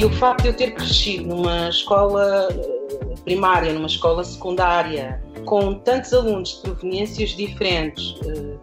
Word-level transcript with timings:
E 0.00 0.04
o 0.06 0.08
facto 0.08 0.44
de 0.44 0.48
eu 0.48 0.54
ter 0.54 0.70
crescido 0.72 1.26
numa 1.26 1.68
escola 1.68 2.48
eh, 2.50 3.14
primária, 3.22 3.70
numa 3.70 3.86
escola 3.86 4.24
secundária, 4.24 5.22
com 5.44 5.74
tantos 5.74 6.14
alunos 6.14 6.54
de 6.54 6.62
proveniências 6.62 7.36
diferentes, 7.36 8.14
eh, 8.24 8.56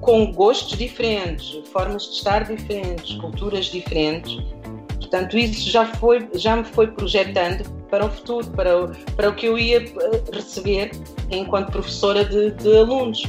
com 0.00 0.30
gostos 0.30 0.78
diferentes, 0.78 1.68
formas 1.72 2.04
de 2.04 2.10
estar 2.10 2.44
diferentes, 2.44 3.16
culturas 3.16 3.64
diferentes, 3.64 4.40
portanto 5.00 5.36
isso 5.36 5.68
já 5.68 5.84
foi 5.96 6.28
já 6.34 6.54
me 6.54 6.62
foi 6.62 6.86
projetando 6.86 7.68
para 7.90 8.06
o 8.06 8.08
futuro, 8.08 8.46
para 8.52 8.84
o, 8.84 8.88
para 9.16 9.30
o 9.30 9.34
que 9.34 9.46
eu 9.46 9.58
ia 9.58 9.78
eh, 9.78 10.22
receber 10.32 10.92
enquanto 11.28 11.72
professora 11.72 12.24
de, 12.24 12.52
de 12.52 12.76
alunos. 12.76 13.20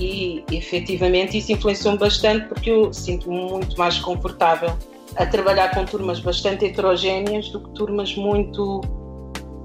E 0.00 0.42
efetivamente 0.50 1.38
isso 1.38 1.52
influenciou-me 1.52 1.96
bastante 1.96 2.48
porque 2.48 2.68
eu 2.68 2.92
sinto-me 2.92 3.48
muito 3.48 3.78
mais 3.78 4.00
confortável 4.00 4.76
a 5.16 5.26
trabalhar 5.26 5.70
com 5.74 5.84
turmas 5.84 6.20
bastante 6.20 6.64
heterogéneas 6.64 7.48
do 7.50 7.60
que 7.60 7.70
turmas 7.70 8.14
muito 8.16 8.80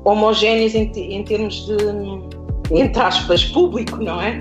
homogéneas 0.04 0.76
em, 0.76 0.92
em 0.96 1.24
termos 1.24 1.66
de, 1.66 1.76
entre 2.72 3.02
aspas, 3.02 3.46
público, 3.46 3.98
não 3.98 4.22
é? 4.22 4.38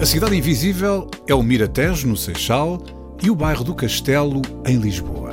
A 0.00 0.04
Cidade 0.04 0.36
Invisível 0.36 1.08
é 1.28 1.34
o 1.34 1.42
Miratejo, 1.42 2.08
no 2.08 2.16
Seixal, 2.16 2.80
e 3.22 3.30
o 3.30 3.36
bairro 3.36 3.62
do 3.62 3.72
Castelo, 3.72 4.42
em 4.66 4.76
Lisboa. 4.76 5.32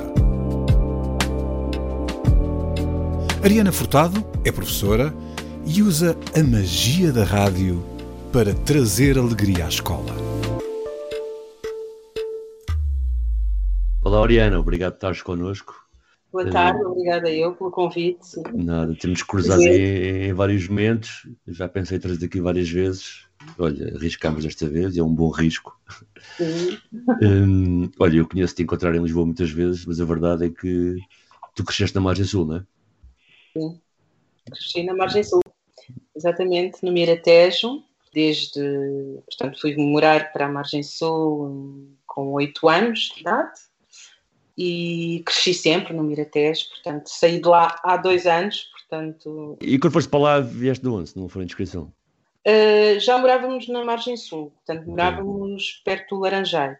Ariana 3.42 3.72
Furtado 3.72 4.24
é 4.44 4.52
professora 4.52 5.12
e 5.66 5.82
usa 5.82 6.16
a 6.38 6.42
magia 6.42 7.10
da 7.10 7.24
rádio 7.24 7.82
para 8.32 8.54
trazer 8.54 9.18
alegria 9.18 9.64
à 9.64 9.68
escola. 9.68 10.14
Olá, 14.04 14.20
Oriana, 14.20 14.60
obrigado 14.60 14.92
por 14.92 14.96
estares 14.98 15.22
connosco. 15.22 15.74
Boa 16.30 16.48
tarde, 16.48 16.80
uh, 16.80 16.90
obrigada 16.90 17.28
eu 17.28 17.56
pelo 17.56 17.72
convite. 17.72 18.40
Nada, 18.54 18.94
temos 18.94 19.24
cruzado 19.24 19.62
em, 19.62 20.28
em, 20.28 20.32
vários 20.32 20.68
momentos, 20.68 21.28
já 21.48 21.68
pensei 21.68 21.96
em 21.96 22.00
trazer 22.00 22.24
aqui 22.24 22.40
várias 22.40 22.70
vezes. 22.70 23.26
Olha, 23.58 23.96
arriscámos 23.96 24.44
desta 24.44 24.68
vez, 24.68 24.96
é 24.96 25.02
um 25.02 25.12
bom 25.12 25.30
risco. 25.30 25.76
um, 27.20 27.90
olha, 27.98 28.18
eu 28.18 28.28
conheço-te 28.28 28.62
encontrar 28.62 28.94
em 28.94 29.02
Lisboa 29.02 29.26
muitas 29.26 29.50
vezes, 29.50 29.84
mas 29.84 30.00
a 30.00 30.04
verdade 30.04 30.46
é 30.46 30.50
que 30.50 30.98
tu 31.56 31.64
cresceste 31.64 31.96
na 31.96 32.00
margem 32.00 32.24
sul, 32.24 32.46
não 32.46 32.56
é? 32.58 32.64
Sim, 33.58 33.80
cresci 34.46 34.84
na 34.84 34.94
margem 34.94 35.24
sul, 35.24 35.40
exatamente, 36.14 36.84
no 36.84 36.92
Miratejo, 36.92 37.82
desde, 38.12 38.60
portanto, 39.26 39.60
fui 39.60 39.76
morar 39.76 40.32
para 40.32 40.46
a 40.46 40.48
margem 40.48 40.82
sul 40.82 41.88
com 42.06 42.32
oito 42.32 42.68
anos 42.68 43.12
de 43.14 43.20
idade 43.20 43.60
e 44.58 45.22
cresci 45.24 45.54
sempre 45.54 45.94
no 45.94 46.02
Miratejo, 46.02 46.68
portanto, 46.68 47.06
saí 47.06 47.40
de 47.40 47.48
lá 47.48 47.80
há 47.82 47.96
dois 47.96 48.26
anos, 48.26 48.70
portanto... 48.72 49.56
E 49.60 49.78
quando 49.78 49.92
foste 49.92 50.10
para 50.10 50.20
lá, 50.20 50.40
vieste 50.40 50.82
de 50.82 50.88
onde, 50.88 51.08
se 51.08 51.18
não 51.18 51.28
for 51.28 51.42
inscrição? 51.42 51.92
Uh, 52.46 52.98
já 53.00 53.16
morávamos 53.16 53.68
na 53.68 53.84
margem 53.84 54.16
sul, 54.16 54.50
portanto, 54.50 54.86
morávamos 54.86 55.80
perto 55.84 56.16
do 56.16 56.22
Laranjeiro, 56.22 56.76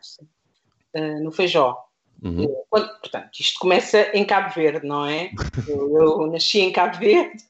uh, 0.94 1.22
no 1.22 1.31
Feijó. 1.31 1.76
Uhum. 2.22 2.55
Quando, 2.69 2.88
portanto, 2.99 3.31
isto 3.41 3.59
começa 3.59 4.10
em 4.12 4.26
Cabo 4.26 4.55
Verde, 4.55 4.87
não 4.87 5.06
é? 5.06 5.31
Eu, 5.66 5.97
eu 5.97 6.26
nasci 6.26 6.60
em 6.60 6.72
Cabo 6.72 6.99
Verde, 6.99 7.43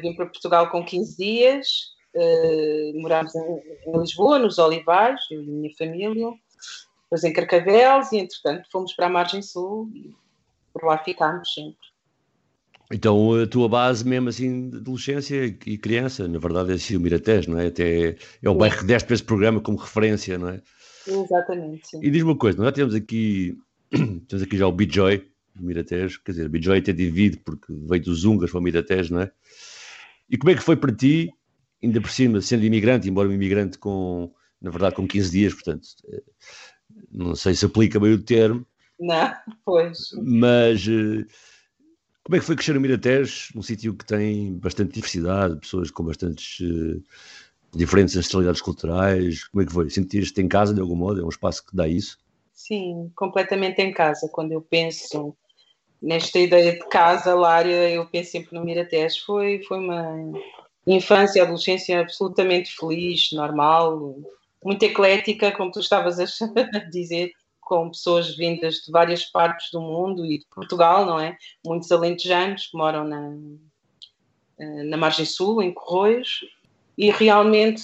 vim 0.00 0.14
para 0.14 0.26
Portugal 0.26 0.70
com 0.70 0.82
15 0.82 1.16
dias, 1.16 1.95
uh, 2.16 3.00
morámos 3.00 3.34
em, 3.34 3.62
em, 3.86 3.98
Lisboa, 3.98 4.38
nos 4.38 4.58
Olivais, 4.58 5.20
eu 5.30 5.42
e 5.42 5.48
a 5.48 5.52
minha 5.52 5.70
família, 5.76 6.30
depois 7.04 7.24
em 7.24 7.32
Carcavelos 7.32 8.12
e, 8.12 8.18
entretanto, 8.18 8.68
fomos 8.70 8.92
para 8.94 9.06
a 9.06 9.10
Margem 9.10 9.42
Sul 9.42 9.88
e 9.94 10.14
por 10.72 10.84
lá 10.84 10.98
ficámos 10.98 11.52
sempre. 11.52 11.86
Então, 12.92 13.34
a 13.34 13.46
tua 13.46 13.68
base 13.68 14.06
mesmo 14.06 14.28
assim 14.28 14.70
de 14.70 14.76
adolescência 14.76 15.44
e 15.44 15.76
criança, 15.76 16.28
na 16.28 16.38
verdade 16.38 16.72
é 16.72 16.96
o 16.96 17.00
Miratés, 17.00 17.46
não 17.46 17.58
é? 17.58 17.66
Até 17.66 18.16
é 18.42 18.48
o 18.48 18.54
bairro 18.54 18.78
que 18.78 18.84
deste 18.84 19.06
para 19.06 19.14
esse 19.14 19.24
programa 19.24 19.60
como 19.60 19.76
referência, 19.76 20.38
não 20.38 20.50
é? 20.50 20.62
Exatamente, 21.06 21.88
sim. 21.88 21.98
E 22.00 22.10
diz-me 22.10 22.30
uma 22.30 22.38
coisa, 22.38 22.62
nós 22.62 22.72
temos 22.72 22.94
aqui 22.94 23.58
temos 24.28 24.42
aqui 24.42 24.56
já 24.56 24.66
o 24.66 24.72
Bijoy 24.72 25.26
do 25.54 25.64
Miratejo, 25.64 26.20
quer 26.24 26.32
dizer, 26.32 26.48
Bijoy 26.48 26.78
até 26.78 26.92
divide 26.92 27.38
porque 27.38 27.72
veio 27.72 28.02
dos 28.02 28.24
húngaros 28.24 28.50
para 28.50 28.60
o 28.60 28.62
Miratejo, 28.62 29.14
não 29.14 29.22
é? 29.22 29.32
E 30.28 30.36
como 30.36 30.50
é 30.50 30.54
que 30.54 30.62
foi 30.62 30.76
para 30.76 30.94
ti, 30.94 31.32
ainda 31.86 32.00
por 32.00 32.10
cima, 32.10 32.40
sendo 32.40 32.64
imigrante, 32.64 33.08
embora 33.08 33.28
um 33.28 33.32
imigrante 33.32 33.78
com, 33.78 34.32
na 34.60 34.70
verdade, 34.70 34.96
com 34.96 35.06
15 35.06 35.30
dias, 35.30 35.54
portanto, 35.54 35.86
eh, 36.12 36.22
não 37.10 37.34
sei 37.34 37.54
se 37.54 37.64
aplica 37.64 37.98
bem 38.00 38.12
o 38.12 38.22
termo. 38.22 38.66
Não, 38.98 39.32
pois. 39.64 39.98
Mas 40.22 40.86
eh, 40.88 41.24
como 42.26 42.36
é 42.36 42.40
que 42.40 42.44
foi 42.44 42.56
crescer 42.56 42.74
no 42.74 42.80
Miratejo, 42.80 43.52
num 43.54 43.62
sítio 43.62 43.94
que 43.94 44.04
tem 44.04 44.58
bastante 44.58 44.92
diversidade, 44.92 45.60
pessoas 45.60 45.92
com 45.92 46.02
bastantes 46.02 46.58
uh, 46.58 47.00
diferentes 47.72 48.16
ancestralidades 48.16 48.60
culturais? 48.60 49.44
Como 49.44 49.62
é 49.62 49.66
que 49.66 49.72
foi? 49.72 49.88
Sentiste 49.90 50.40
em 50.40 50.48
casa 50.48 50.74
de 50.74 50.80
algum 50.80 50.96
modo? 50.96 51.20
É 51.20 51.24
um 51.24 51.28
espaço 51.28 51.64
que 51.64 51.76
dá 51.76 51.86
isso? 51.86 52.18
Sim, 52.52 53.12
completamente 53.14 53.80
em 53.80 53.92
casa. 53.92 54.28
Quando 54.32 54.50
eu 54.50 54.60
penso 54.60 55.36
nesta 56.02 56.40
ideia 56.40 56.72
de 56.72 56.88
casa, 56.88 57.32
Lária, 57.32 57.90
eu 57.90 58.04
penso 58.06 58.32
sempre 58.32 58.58
no 58.58 58.64
Miratés. 58.64 59.18
Foi, 59.18 59.62
foi 59.62 59.78
uma 59.78 60.32
infância, 60.94 61.42
adolescência 61.42 62.00
absolutamente 62.00 62.74
feliz, 62.76 63.32
normal, 63.32 64.16
muito 64.64 64.82
eclética, 64.82 65.52
como 65.52 65.70
tu 65.70 65.80
estavas 65.80 66.18
a 66.18 66.24
dizer, 66.90 67.32
com 67.60 67.90
pessoas 67.90 68.36
vindas 68.36 68.76
de 68.76 68.92
várias 68.92 69.24
partes 69.24 69.70
do 69.72 69.80
mundo 69.80 70.24
e 70.24 70.38
de 70.38 70.46
Portugal, 70.46 71.04
não 71.04 71.18
é? 71.18 71.36
Muitos 71.64 71.90
alentejanos 71.90 72.68
que 72.68 72.76
moram 72.76 73.04
na, 73.04 73.36
eh, 74.58 74.82
na 74.84 74.96
margem 74.96 75.24
sul, 75.24 75.60
em 75.60 75.74
Corroios, 75.74 76.40
e 76.96 77.10
realmente 77.10 77.82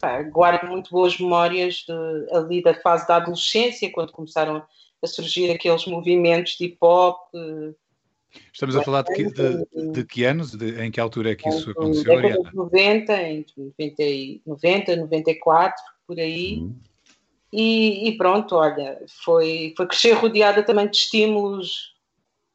pá, 0.00 0.22
guardo 0.22 0.68
muito 0.68 0.90
boas 0.90 1.18
memórias 1.18 1.84
de, 1.86 2.34
ali 2.34 2.62
da 2.62 2.74
fase 2.74 3.06
da 3.06 3.16
adolescência, 3.16 3.90
quando 3.90 4.12
começaram 4.12 4.64
a 5.02 5.06
surgir 5.06 5.50
aqueles 5.50 5.84
movimentos 5.86 6.56
de 6.56 6.66
hip 6.66 6.78
hop. 6.80 7.18
Estamos 8.52 8.76
a 8.76 8.82
falar 8.82 9.02
de 9.02 9.14
que, 9.14 9.24
de, 9.24 9.92
de 9.92 10.04
que 10.04 10.24
anos? 10.24 10.52
De, 10.52 10.82
em 10.82 10.90
que 10.90 11.00
altura 11.00 11.32
é 11.32 11.34
que 11.34 11.48
isso 11.48 11.70
aconteceu? 11.70 12.20
Em 12.20 12.54
90, 12.54 13.22
entre 13.22 13.54
90, 13.56 14.42
90, 14.46 14.96
94, 14.96 15.82
por 16.06 16.18
aí. 16.18 16.58
Uhum. 16.58 16.74
E, 17.52 18.08
e, 18.08 18.16
pronto, 18.16 18.56
olha, 18.56 18.98
foi, 19.24 19.74
foi 19.76 19.86
crescer 19.86 20.12
rodeada 20.12 20.62
também 20.62 20.88
de 20.88 20.96
estímulos, 20.96 21.94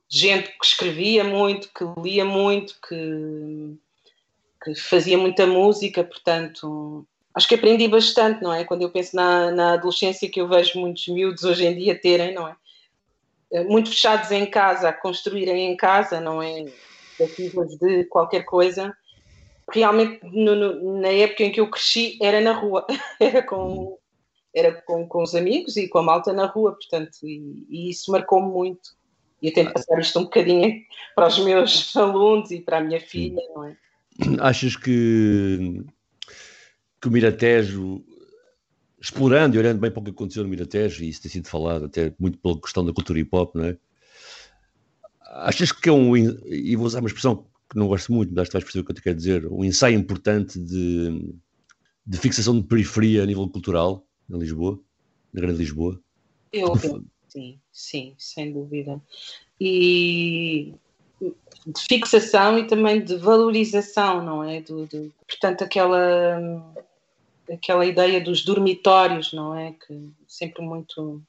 de 0.10 0.20
gente 0.20 0.50
que 0.50 0.66
escrevia 0.66 1.24
muito, 1.24 1.70
que 1.74 1.84
lia 2.02 2.26
muito, 2.26 2.76
que 2.88 3.78
que 4.64 4.76
fazia 4.76 5.18
muita 5.18 5.46
música, 5.46 6.04
portanto, 6.04 7.08
acho 7.34 7.48
que 7.48 7.56
aprendi 7.56 7.88
bastante, 7.88 8.42
não 8.42 8.54
é? 8.54 8.64
Quando 8.64 8.82
eu 8.82 8.90
penso 8.90 9.16
na, 9.16 9.52
na 9.52 9.74
adolescência 9.74 10.30
que 10.30 10.42
eu 10.42 10.48
vejo 10.48 10.80
muitos 10.80 11.08
miúdos 11.08 11.44
hoje 11.44 11.66
em 11.66 11.76
dia 11.76 12.00
terem, 12.00 12.34
não 12.34 12.48
é? 12.48 12.56
Eh, 13.52 13.64
muito 13.64 13.90
fechados 13.90 14.32
em 14.32 14.46
casa, 14.46 14.90
a 14.90 14.94
construírem 14.94 15.72
em 15.72 15.78
casa, 15.78 16.20
não 16.20 16.42
é? 16.42 16.66
Ativas 17.22 17.78
de 17.78 18.06
qualquer 18.06 18.44
coisa. 18.44 18.96
Realmente, 19.72 20.20
no, 20.24 20.56
no, 20.56 21.02
na 21.02 21.10
época 21.10 21.44
em 21.44 21.52
que 21.52 21.60
eu 21.60 21.70
cresci, 21.70 22.18
era 22.22 22.40
na 22.40 22.54
rua, 22.54 22.86
era 23.20 23.44
com, 23.44 23.98
era 24.54 24.74
com, 24.82 25.08
com 25.08 25.24
os 25.24 25.36
amigos 25.36 25.76
e 25.78 25.88
com 25.88 26.00
a 26.00 26.04
malta 26.04 26.32
na 26.32 26.46
rua, 26.46 26.72
portanto, 26.72 27.18
e, 27.24 27.66
e 27.70 27.90
isso 27.90 28.12
marcou-me 28.12 28.50
muito. 28.50 28.96
E 29.42 29.48
eu 29.48 29.54
tento 29.54 29.74
passar 29.74 30.00
isto 30.00 30.20
um 30.20 30.24
bocadinho 30.24 30.82
para 31.16 31.28
os 31.28 31.40
meus 31.40 31.96
alunos 31.98 32.52
e 32.52 32.62
para 32.62 32.78
a 32.78 32.82
minha 32.82 33.00
filha, 33.00 33.42
não 33.54 33.66
é? 33.66 33.78
achas 34.40 34.76
que, 34.76 35.84
que 37.00 37.08
o 37.08 37.12
Miratejo, 37.12 38.04
explorando 39.00 39.56
e 39.56 39.60
olhando 39.60 39.80
bem 39.80 39.92
para 39.92 40.00
o 40.00 40.04
que 40.04 40.12
aconteceu 40.12 40.44
no 40.44 40.50
Miratejo, 40.50 41.04
e 41.04 41.10
isso 41.10 41.22
tem 41.22 41.32
sido 41.32 41.48
falado 41.48 41.86
até 41.86 42.14
muito 42.20 42.38
pela 42.38 42.60
questão 42.60 42.84
da 42.84 42.94
cultura 42.94 43.20
hip 43.20 43.30
hop, 43.32 43.56
não 43.56 43.66
é? 43.66 43.78
Achas 45.22 45.72
que 45.72 45.90
é 45.90 45.92
um, 45.92 46.16
e 46.16 46.76
vou 46.76 46.86
usar 46.86 47.00
uma 47.00 47.08
expressão 47.08 47.46
que 47.70 47.78
não 47.78 47.88
gosto 47.88 48.12
muito, 48.12 48.34
mas 48.34 48.50
vais 48.50 48.64
perceber 48.64 48.82
o 48.82 48.86
que 48.86 48.92
eu 48.92 48.96
te 48.96 49.02
quero 49.02 49.16
dizer, 49.16 49.46
um 49.48 49.64
ensaio 49.64 49.98
importante 49.98 50.60
de, 50.60 51.36
de 52.06 52.18
fixação 52.18 52.60
de 52.60 52.66
periferia 52.66 53.24
a 53.24 53.26
nível 53.26 53.48
cultural 53.50 54.06
na 54.28 54.38
Lisboa, 54.38 54.80
na 55.34 55.42
Grande 55.42 55.60
Lisboa? 55.60 56.00
Eu, 56.52 56.74
sim, 57.28 57.60
sim, 57.72 58.16
sem 58.18 58.54
dúvida. 58.54 59.02
E 59.60 60.74
de 61.20 61.82
fixação 61.82 62.58
e 62.58 62.66
também 62.66 63.04
de 63.04 63.16
valorização, 63.18 64.24
não 64.24 64.44
é? 64.44 64.62
Do, 64.62 64.86
do, 64.86 65.14
portanto, 65.28 65.64
aquela, 65.64 66.40
aquela 67.52 67.86
ideia 67.86 68.22
dos 68.22 68.44
dormitórios, 68.44 69.34
não 69.34 69.56
é? 69.56 69.74
Que 69.74 70.10
sempre 70.28 70.62
muito. 70.62 71.22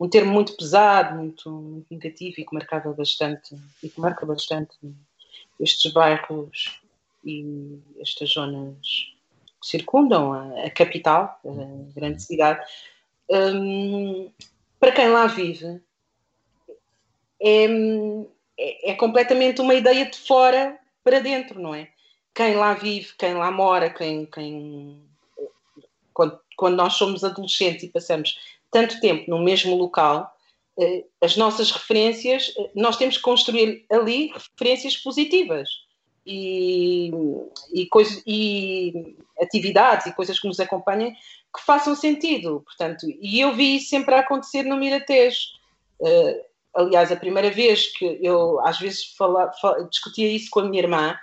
Um 0.00 0.08
termo 0.08 0.32
muito 0.32 0.56
pesado, 0.56 1.16
muito, 1.16 1.50
muito 1.50 1.86
negativo 1.90 2.36
e 2.38 2.44
que 2.44 2.54
marcava 2.54 2.92
bastante, 2.92 3.56
e 3.82 3.88
que 3.88 4.00
marca 4.00 4.24
bastante 4.24 4.76
estes 5.58 5.92
bairros 5.92 6.80
e 7.24 7.80
estas 7.98 8.30
zonas 8.30 8.78
que 9.60 9.66
circundam 9.66 10.32
a, 10.32 10.66
a 10.66 10.70
capital, 10.70 11.40
a 11.44 11.92
grande 11.92 12.22
cidade. 12.22 12.64
Um, 13.28 14.30
para 14.78 14.92
quem 14.92 15.08
lá 15.08 15.26
vive, 15.26 15.80
é, 17.40 17.66
é, 18.58 18.90
é, 18.90 18.94
completamente 18.94 19.60
uma 19.60 19.74
ideia 19.74 20.06
de 20.08 20.18
fora 20.18 20.78
para 21.02 21.20
dentro, 21.20 21.60
não 21.60 21.74
é? 21.74 21.88
Quem 22.34 22.54
lá 22.54 22.74
vive, 22.74 23.14
quem 23.18 23.34
lá 23.34 23.50
mora, 23.50 23.90
quem, 23.90 24.26
quem 24.26 25.02
quando, 26.18 26.40
quando 26.56 26.74
nós 26.74 26.94
somos 26.94 27.22
adolescentes 27.22 27.84
e 27.84 27.92
passamos 27.92 28.36
tanto 28.72 29.00
tempo 29.00 29.30
no 29.30 29.38
mesmo 29.38 29.76
local, 29.76 30.34
eh, 30.76 31.04
as 31.22 31.36
nossas 31.36 31.70
referências, 31.70 32.52
eh, 32.58 32.70
nós 32.74 32.96
temos 32.96 33.16
que 33.16 33.22
construir 33.22 33.86
ali 33.88 34.32
referências 34.34 34.96
positivas 34.96 35.68
e, 36.26 37.12
e, 37.72 37.86
coisa, 37.86 38.20
e 38.26 39.16
atividades 39.40 40.06
e 40.06 40.12
coisas 40.12 40.40
que 40.40 40.48
nos 40.48 40.58
acompanhem 40.58 41.12
que 41.56 41.64
façam 41.64 41.94
sentido. 41.94 42.62
Portanto, 42.66 43.06
e 43.08 43.40
eu 43.40 43.54
vi 43.54 43.76
isso 43.76 43.90
sempre 43.90 44.16
a 44.16 44.20
acontecer 44.20 44.64
no 44.64 44.76
Miratejo. 44.76 45.38
Uh, 46.00 46.42
aliás, 46.74 47.12
a 47.12 47.16
primeira 47.16 47.50
vez 47.50 47.96
que 47.96 48.18
eu 48.20 48.60
às 48.60 48.80
vezes 48.80 49.14
fala, 49.16 49.52
fala, 49.52 49.84
discutia 49.84 50.28
isso 50.28 50.50
com 50.50 50.60
a 50.60 50.64
minha 50.64 50.82
irmã, 50.82 51.16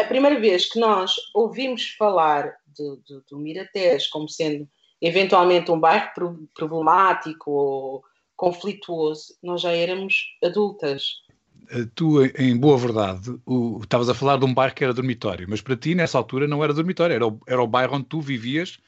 a 0.00 0.04
primeira 0.04 0.40
vez 0.40 0.64
que 0.64 0.78
nós 0.78 1.14
ouvimos 1.34 1.90
falar 1.98 2.56
do, 2.78 3.38
Miratejo 3.38 4.08
como 4.10 4.28
sendo 4.28 4.68
eventualmente 5.00 5.70
um 5.70 5.78
bairro 5.78 6.10
problemático 6.54 7.50
ou 7.50 8.04
conflituoso, 8.36 9.34
nós 9.42 9.60
já 9.60 9.72
éramos 9.72 10.36
adultas. 10.42 11.22
Eh, 11.70 11.86
tu, 11.94 12.24
em 12.24 12.56
boa 12.56 12.78
verdade, 12.78 13.34
o, 13.44 13.80
estavas 13.82 14.08
a 14.08 14.14
falar 14.14 14.38
de 14.38 14.44
um 14.44 14.54
bairro 14.54 14.74
que 14.74 14.84
era 14.84 14.94
dormitório, 14.94 15.46
mas 15.48 15.60
para 15.60 15.76
ti, 15.76 15.94
nessa 15.94 16.18
altura, 16.18 16.46
não 16.46 16.62
era 16.62 16.72
dormitório, 16.72 17.14
era 17.14 17.26
o, 17.26 17.40
era 17.46 17.62
o 17.62 17.66
bairro 17.66 17.96
onde 17.96 18.06
tu 18.06 18.20
vivias 18.20 18.78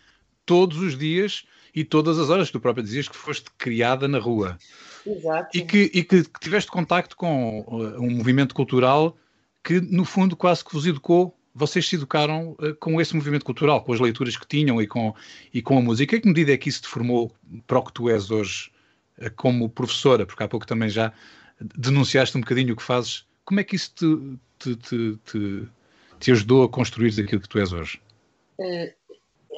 todos 0.46 0.78
os 0.78 0.96
dias 0.96 1.44
e 1.74 1.84
todas 1.84 2.18
as 2.18 2.30
horas. 2.30 2.50
Tu 2.50 2.60
própria 2.60 2.82
dizias 2.82 3.08
que 3.08 3.16
foste 3.16 3.50
criada 3.56 4.08
na 4.08 4.18
rua. 4.18 4.58
Exato. 5.06 5.56
E 5.56 5.62
que, 5.62 5.90
e 5.94 6.04
que 6.04 6.22
tiveste 6.40 6.70
contacto 6.70 7.16
com 7.16 7.60
uh, 7.60 8.00
um 8.00 8.10
movimento 8.10 8.54
cultural 8.54 9.16
que, 9.62 9.80
no 9.80 10.04
fundo, 10.04 10.36
quase 10.36 10.64
que 10.64 10.72
vos 10.72 10.86
educou. 10.86 11.36
Vocês 11.54 11.88
se 11.88 11.96
educaram 11.96 12.52
uh, 12.52 12.74
com 12.76 13.00
esse 13.00 13.14
movimento 13.14 13.44
cultural, 13.44 13.82
com 13.82 13.92
as 13.92 14.00
leituras 14.00 14.36
que 14.36 14.46
tinham 14.46 14.80
e 14.80 14.86
com, 14.86 15.14
e 15.52 15.60
com 15.60 15.78
a 15.78 15.82
música. 15.82 16.16
Em 16.16 16.20
que 16.20 16.28
medida 16.28 16.52
é 16.52 16.56
que 16.56 16.68
isso 16.68 16.82
te 16.82 16.88
formou 16.88 17.32
para 17.66 17.78
o 17.78 17.82
que 17.82 17.92
tu 17.92 18.08
és 18.08 18.30
hoje 18.30 18.70
uh, 19.18 19.30
como 19.36 19.68
professora? 19.68 20.24
Porque 20.24 20.42
há 20.42 20.48
pouco 20.48 20.66
também 20.66 20.88
já 20.88 21.12
denunciaste 21.60 22.36
um 22.36 22.40
bocadinho 22.40 22.74
o 22.74 22.76
que 22.76 22.82
fazes. 22.82 23.24
Como 23.44 23.60
é 23.60 23.64
que 23.64 23.76
isso 23.76 23.92
te, 23.94 24.38
te, 24.58 24.76
te, 24.76 25.18
te, 25.24 25.68
te 26.18 26.32
ajudou 26.32 26.64
a 26.64 26.68
construir 26.68 27.08
aquilo 27.20 27.40
que 27.40 27.48
tu 27.48 27.58
és 27.58 27.72
hoje? 27.72 28.00
Uh, 28.58 28.92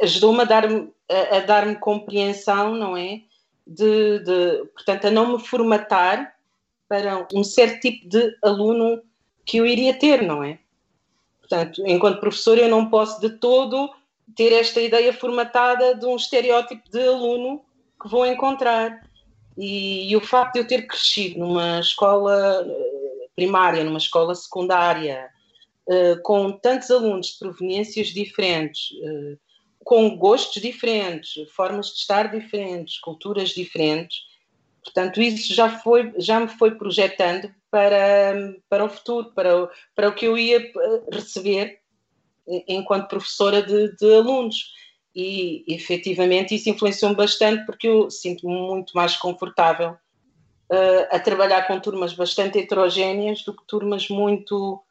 ajudou-me 0.03 0.41
a 0.41 0.45
dar-me 0.45 0.91
a, 1.11 1.37
a 1.37 1.41
dar 1.41 1.79
compreensão, 1.79 2.75
não 2.75 2.97
é? 2.97 3.21
De, 3.67 4.19
de, 4.21 4.65
portanto, 4.75 5.07
a 5.07 5.11
não 5.11 5.35
me 5.35 5.45
formatar 5.45 6.35
para 6.89 7.27
um 7.33 7.45
certo 7.45 7.81
tipo 7.81 8.09
de 8.09 8.37
aluno 8.43 9.01
que 9.45 9.59
eu 9.59 9.67
iria 9.67 9.95
ter, 9.95 10.23
não 10.23 10.43
é? 10.43 10.59
Portanto, 11.43 11.83
enquanto 11.87 12.21
professor, 12.21 12.57
eu 12.57 12.69
não 12.69 12.89
posso 12.89 13.21
de 13.21 13.31
todo 13.31 13.93
ter 14.35 14.53
esta 14.53 14.81
ideia 14.81 15.13
formatada 15.13 15.95
de 15.95 16.07
um 16.07 16.17
estereótipo 16.17 16.89
de 16.91 17.07
aluno 17.07 17.63
que 18.01 18.09
vou 18.09 18.25
encontrar. 18.25 19.07
E, 19.59 20.11
e, 20.11 20.17
o 20.17 20.21
facto 20.21 20.55
de 20.55 20.61
eu 20.61 20.67
ter 20.67 20.87
crescido 20.87 21.41
numa 21.41 21.79
escola 21.81 22.65
eh, 22.67 23.29
primária, 23.37 23.85
numa 23.85 23.99
escola 23.99 24.35
secundária, 24.35 25.29
uh, 25.87 26.23
com 26.23 26.53
tantos 26.53 26.91
alunos 26.91 27.27
de 27.27 27.39
proveniências 27.39 28.07
diferentes, 28.09 28.93
uh, 28.93 29.39
com 29.85 30.17
gostos 30.17 30.63
diferentes, 30.63 31.35
formas 31.51 31.89
de 31.89 31.99
estar 31.99 32.31
diferentes, 32.31 32.99
culturas 32.99 33.51
diferentes, 33.51 34.23
portanto, 34.85 35.21
isso 35.21 35.55
já, 35.55 35.69
foi, 35.79 36.13
já 36.17 36.41
me 36.41 36.49
foi 36.49 36.73
projetando 36.73 37.53
para, 37.71 38.55
para 38.69 38.85
o 38.85 38.89
futuro, 38.89 39.33
para, 39.35 39.69
para 39.95 40.09
o 40.09 40.15
que 40.15 40.27
eu 40.27 40.37
ia 40.37 40.71
receber 41.11 41.81
enquanto 42.69 43.09
professora 43.09 43.63
de, 43.63 43.97
de 43.97 44.15
alunos 44.15 44.73
e 45.15 45.65
efetivamente 45.69 46.55
isso 46.55 46.71
influenciou-me 46.71 47.17
bastante 47.17 47.65
porque 47.67 47.87
eu 47.87 48.11
sinto-me 48.11 48.55
muito 48.55 48.93
mais 48.95 49.17
confortável 49.17 49.91
uh, 49.91 51.07
a 51.11 51.19
trabalhar 51.21 51.67
com 51.67 51.79
turmas 51.79 52.15
bastante 52.15 52.59
heterogéneas 52.59 53.43
do 53.43 53.55
que 53.55 53.67
turmas 53.67 54.09
muito 54.09 54.83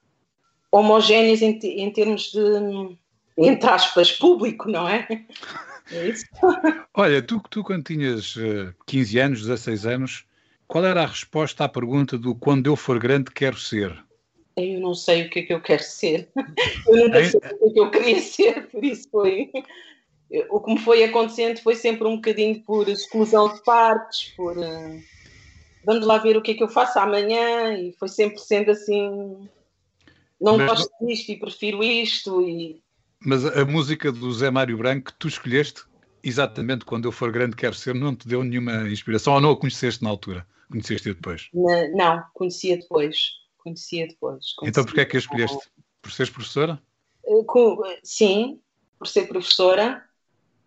homogéneas 0.71 1.41
em, 1.41 1.59
em 1.63 1.91
termos 1.91 2.31
de, 2.31 2.97
entre 3.37 3.69
aspas, 3.69 4.11
público, 4.11 4.69
não 4.69 4.87
é? 4.87 5.07
É 5.91 6.07
isso. 6.07 6.25
Olha, 6.93 7.21
tu, 7.21 7.41
tu 7.49 7.63
quando 7.63 7.83
tinhas 7.83 8.35
15 8.87 9.17
eh, 9.17 9.21
anos, 9.21 9.41
16 9.41 9.85
anos, 9.85 10.25
qual 10.67 10.85
era 10.85 11.03
a 11.03 11.07
resposta 11.07 11.65
à 11.65 11.69
pergunta 11.69 12.17
do 12.17 12.35
quando 12.35 12.67
eu 12.67 12.75
for 12.75 12.99
grande 12.99 13.31
quero 13.31 13.57
ser? 13.57 13.97
Eu 14.57 14.79
não 14.79 14.93
sei 14.93 15.25
o 15.25 15.29
que 15.29 15.39
é 15.39 15.43
que 15.43 15.53
eu 15.53 15.61
quero 15.61 15.83
ser. 15.83 16.29
Eu 16.87 16.97
nunca 16.97 17.23
sei 17.25 17.39
o 17.39 17.41
que 17.41 17.47
é 17.47 17.69
que 17.73 17.79
eu 17.79 17.91
queria 17.91 18.19
ser, 18.21 18.67
por 18.67 18.83
isso 18.83 19.09
foi 19.09 19.49
o 20.49 20.61
que 20.61 20.73
me 20.73 20.79
foi 20.79 21.03
acontecendo 21.03 21.59
foi 21.59 21.75
sempre 21.75 22.07
um 22.07 22.15
bocadinho 22.15 22.61
por 22.63 22.87
exclusão 22.87 23.53
de 23.53 23.61
partes, 23.63 24.31
por 24.35 24.57
uh, 24.57 25.03
vamos 25.83 26.05
lá 26.05 26.17
ver 26.17 26.37
o 26.37 26.41
que 26.41 26.51
é 26.51 26.53
que 26.53 26.63
eu 26.63 26.69
faço 26.69 26.99
amanhã, 26.99 27.73
e 27.77 27.91
foi 27.93 28.07
sempre 28.07 28.39
sendo 28.39 28.71
assim, 28.71 29.49
não 30.39 30.57
mas, 30.57 30.69
gosto 30.69 31.05
disto 31.05 31.29
e 31.29 31.39
prefiro 31.39 31.83
isto. 31.83 32.41
E... 32.41 32.81
Mas 33.23 33.45
a 33.45 33.65
música 33.65 34.11
do 34.11 34.31
Zé 34.33 34.49
Mário 34.49 34.77
Branco 34.77 35.11
que 35.11 35.13
tu 35.17 35.27
escolheste, 35.27 35.83
exatamente 36.23 36.85
quando 36.85 37.05
eu 37.05 37.11
for 37.11 37.31
grande 37.31 37.55
quero 37.55 37.75
ser, 37.75 37.93
não 37.93 38.15
te 38.15 38.27
deu 38.27 38.43
nenhuma 38.43 38.89
inspiração 38.89 39.33
ou 39.33 39.41
não 39.41 39.51
a 39.51 39.57
conheceste 39.57 40.03
na 40.03 40.09
altura? 40.09 40.45
Conheceste-a 40.69 41.13
depois? 41.13 41.49
Não, 41.53 41.91
não, 41.95 42.23
conhecia 42.33 42.77
depois. 42.77 43.31
Conhecia 43.57 44.07
depois. 44.07 44.53
Conhecia 44.53 44.69
então 44.69 44.83
porquê 44.83 45.01
é 45.01 45.05
que 45.05 45.17
a 45.17 45.19
escolheste? 45.19 45.69
Por 46.01 46.11
seres 46.11 46.31
professora? 46.31 46.81
Eh, 47.27 47.99
sim, 48.03 48.59
por 48.97 49.07
ser 49.07 49.27
professora 49.27 50.03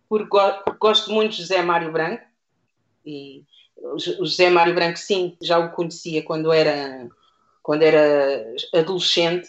porque, 0.08 0.37
porque 0.64 0.78
gosto 0.78 1.12
muito 1.12 1.32
de 1.32 1.42
José 1.42 1.62
Mário 1.62 1.90
Branco 1.90 2.25
e 3.04 3.44
o 3.76 3.99
José 3.99 4.49
Mário 4.50 4.75
Branco 4.75 4.99
sim, 4.99 5.37
já 5.42 5.58
o 5.58 5.73
conhecia 5.73 6.23
quando 6.23 6.52
era 6.52 7.08
quando 7.62 7.82
era 7.82 8.54
adolescente, 8.75 9.49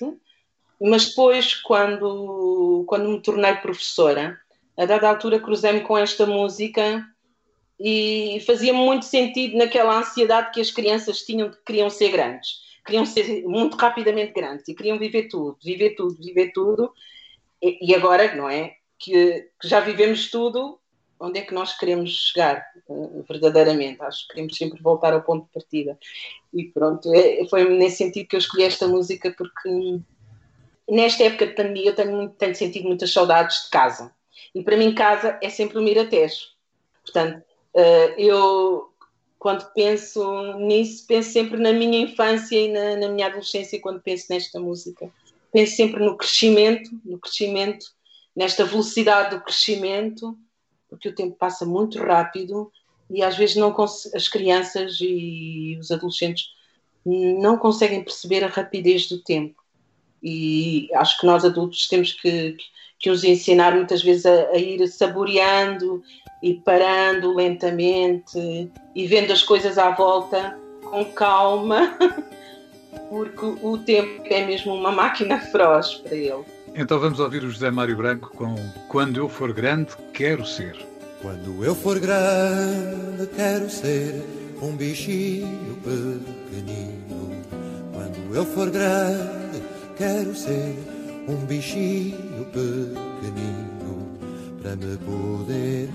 mas 0.82 1.10
depois 1.10 1.56
quando 1.56 2.84
quando 2.88 3.10
me 3.10 3.22
tornei 3.22 3.56
professora, 3.56 4.40
a 4.78 4.86
dada 4.86 5.10
altura 5.10 5.40
cruzei-me 5.40 5.82
com 5.82 5.98
esta 5.98 6.26
música 6.26 7.06
e 7.80 8.44
fazia 8.46 8.74
muito 8.74 9.06
sentido 9.06 9.58
naquela 9.58 9.98
ansiedade 9.98 10.52
que 10.52 10.62
as 10.62 10.72
crianças 10.72 11.22
tinham 11.22 11.50
de 11.50 11.58
que 11.58 11.64
queriam 11.66 11.90
ser 11.90 12.10
grandes, 12.12 12.60
queriam 12.86 13.06
ser 13.06 13.44
muito 13.44 13.76
rapidamente 13.76 14.34
grandes 14.34 14.68
e 14.68 14.76
queriam 14.76 14.98
viver 15.00 15.28
tudo, 15.28 15.58
viver 15.64 15.96
tudo, 15.96 16.16
viver 16.22 16.52
tudo. 16.54 16.94
E, 17.62 17.92
e 17.92 17.96
agora, 17.96 18.36
não 18.36 18.50
é? 18.50 18.76
que, 19.00 19.50
que, 19.60 19.68
já 19.68 19.80
vivemos 19.80 20.30
tudo, 20.30 20.80
onde 21.20 21.40
é 21.40 21.42
que 21.44 21.54
nós 21.54 21.78
queremos 21.78 22.12
chegar 22.12 22.66
uh, 22.88 23.24
verdadeiramente? 23.28 24.02
Acho 24.02 24.28
que 24.28 24.34
queremos 24.34 24.58
sempre 24.58 24.82
voltar 24.82 25.14
ao 25.14 25.22
ponto 25.22 25.46
de 25.46 25.52
partida. 25.52 25.98
E 26.54 26.66
pronto, 26.66 27.14
é, 27.14 27.46
foi 27.48 27.70
nesse 27.70 27.98
sentido 27.98 28.28
que 28.28 28.36
eu 28.36 28.40
escolhi 28.40 28.64
esta 28.64 28.88
música, 28.88 29.34
porque 29.38 30.00
nesta 30.90 31.24
época 31.24 31.48
de 31.48 31.54
pandemia 31.54 31.90
eu 31.90 31.96
tenho, 31.96 32.16
muito, 32.16 32.36
tenho 32.36 32.56
sentido 32.56 32.88
muitas 32.88 33.12
saudades 33.12 33.66
de 33.66 33.70
casa. 33.70 34.14
E 34.54 34.64
para 34.64 34.78
mim, 34.78 34.94
casa 34.94 35.38
é 35.42 35.50
sempre 35.50 35.78
o 35.78 35.82
Miratejo. 35.82 36.48
Portanto, 37.04 37.44
uh, 37.74 38.20
eu 38.20 38.90
quando 39.46 39.64
penso 39.74 40.58
nisso, 40.58 41.06
penso 41.06 41.30
sempre 41.32 41.60
na 41.60 41.72
minha 41.72 42.00
infância 42.00 42.60
e 42.60 42.72
na, 42.72 42.96
na 42.96 43.10
minha 43.10 43.28
adolescência, 43.28 43.80
quando 43.80 44.02
penso 44.02 44.26
nesta 44.32 44.60
música. 44.60 45.08
Penso 45.52 45.76
sempre 45.76 46.04
no 46.04 46.18
crescimento, 46.18 46.90
no 47.06 47.20
crescimento 47.20 47.86
nesta 48.36 48.66
velocidade 48.66 49.36
do 49.36 49.44
crescimento, 49.44 50.36
porque 50.90 51.10
o 51.10 51.14
tempo 51.16 51.36
passa 51.38 51.66
muito 51.66 52.00
rápido 52.00 52.72
e 53.10 53.24
às 53.24 53.38
vezes 53.38 53.56
não 53.56 53.76
as 53.80 54.28
crianças 54.28 54.98
e 55.00 55.78
os 55.80 55.92
adolescentes 55.92 56.48
não 57.06 57.56
conseguem 57.56 58.04
perceber 58.04 58.44
a 58.44 58.48
rapidez 58.48 59.08
do 59.08 59.22
tempo. 59.22 59.62
E 60.28 60.90
acho 60.96 61.20
que 61.20 61.28
nós 61.28 61.46
adultos 61.46 61.88
temos 61.88 62.14
que, 62.14 62.58
que 62.98 63.12
os 63.12 63.24
ensinar 63.24 63.76
muitas 63.76 64.02
vezes 64.02 64.26
a, 64.26 64.50
a 64.50 64.58
ir 64.58 64.88
saboreando 64.88 66.02
e 66.42 66.56
parando 66.56 67.36
lentamente 67.36 68.72
e 68.96 69.06
vendo 69.06 69.32
as 69.32 69.44
coisas 69.44 69.78
à 69.78 69.92
volta 69.92 70.58
com 70.82 71.06
calma, 71.06 71.96
porque 73.08 73.46
o 73.62 73.78
tempo 73.78 74.24
é 74.26 74.48
mesmo 74.48 74.74
uma 74.74 74.92
máquina 74.92 75.40
feroz 75.40 75.94
para 75.94 76.16
ele. 76.16 76.44
Então 76.74 77.00
vamos 77.00 77.20
ouvir 77.20 77.44
o 77.44 77.52
José 77.52 77.70
Mário 77.70 77.96
Branco 77.96 78.32
com 78.36 78.56
Quando 78.90 79.18
eu 79.18 79.30
for 79.30 79.54
grande, 79.54 79.92
quero 80.12 80.44
ser. 80.44 80.76
Quando 81.22 81.64
eu 81.64 81.76
for 81.76 82.00
grande, 82.00 83.28
quero 83.36 83.70
ser 83.70 84.24
um 84.60 84.76
bichinho 84.76 85.76
pequenino. 85.84 87.44
Quando 87.94 88.36
eu 88.36 88.46
for 88.46 88.72
grande, 88.72 89.45
quero 89.98 90.36
ser 90.36 90.76
um 91.28 91.46
bichinho 91.46 92.46
pequenino 92.52 93.76
para 94.62 94.76
me 94.76 94.98
poder 94.98 95.90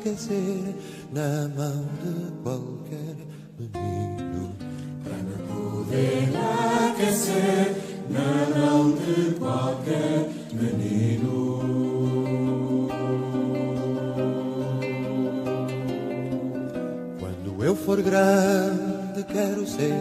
aquecer 0.00 0.74
na 1.12 1.48
mão 1.56 1.84
de 2.02 2.32
qualquer 2.42 3.16
menino. 3.58 4.52
Para 5.04 5.16
me 5.18 5.36
poder 5.46 6.30
aquecer 6.90 7.76
na 8.10 8.58
mão 8.58 8.92
de 8.92 9.34
qualquer 9.34 10.28
menino. 10.52 11.58
Quando 17.20 17.64
eu 17.64 17.76
for 17.76 18.02
grande, 18.02 19.24
quero 19.24 19.66
ser 19.66 19.94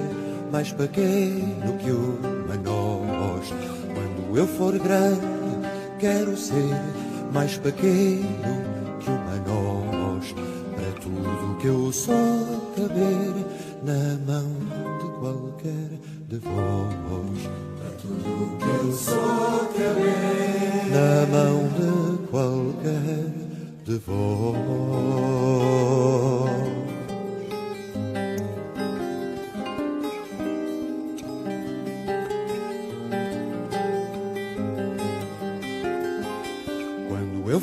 mais 0.51 0.71
pequeno 0.71 1.77
que 1.79 1.89
noz. 1.89 2.36
Eu 4.37 4.45
for 4.45 4.77
grande, 4.77 5.19
quero 5.97 6.37
ser 6.37 6.53
mais 7.33 7.57
pequeno 7.57 8.99
que 8.99 9.09
uma 9.09 9.35
noz. 9.47 10.35
Para 10.75 10.91
tudo 11.01 11.57
que 11.59 11.65
eu 11.65 11.91
sou 11.91 12.71
caber 12.75 13.33
na 13.81 14.15
mão 14.31 14.47
de 14.99 15.07
qualquer 15.19 15.89
de 16.29 16.37
vós. 16.37 17.49
Para 17.79 17.89
tudo 17.99 18.57
que 18.59 18.85
eu 18.85 18.93
sou 18.93 19.73
caber 19.73 20.85
na 20.91 21.25
mão 21.35 21.67
de 21.73 22.27
qualquer 22.27 23.33
de 23.85 23.97
vós. 24.05 25.76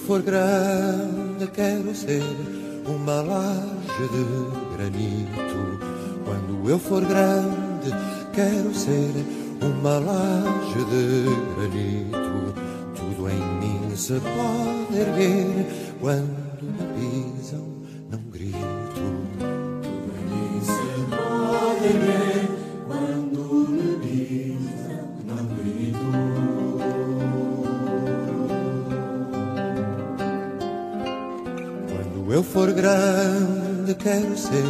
For 0.06 0.20
grande, 0.20 1.46
quero 1.54 1.94
ser 1.94 2.22
uma 2.86 3.22
laje 3.22 4.08
de 4.12 4.76
granito. 4.76 5.78
Quando 6.24 6.68
eu 6.68 6.78
for 6.78 7.02
grande, 7.04 7.90
quero 8.34 8.74
ser 8.74 9.12
uma 9.62 9.98
laje 9.98 10.84
de 10.90 11.24
granito. 11.56 12.54
Tudo 12.94 13.30
em 13.30 13.40
mim 13.60 13.96
se 13.96 14.20
pode 14.20 15.00
erguer 15.00 15.66
quando 16.00 16.64
me 16.64 17.32
pisam, 17.32 17.64
eu 32.34 32.42
for 32.42 32.72
grande, 32.72 33.94
quero 33.94 34.36
ser 34.36 34.64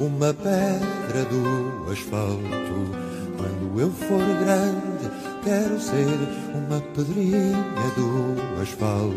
uma 0.00 0.32
pedra 0.32 1.26
do 1.26 1.92
asfalto. 1.92 3.04
Quando 3.36 3.78
eu 3.78 3.90
for 3.90 4.24
grande, 4.42 5.10
quero 5.44 5.78
ser 5.78 6.16
uma 6.54 6.80
pedrinha 6.94 7.90
do 7.94 8.62
asfalto. 8.62 9.14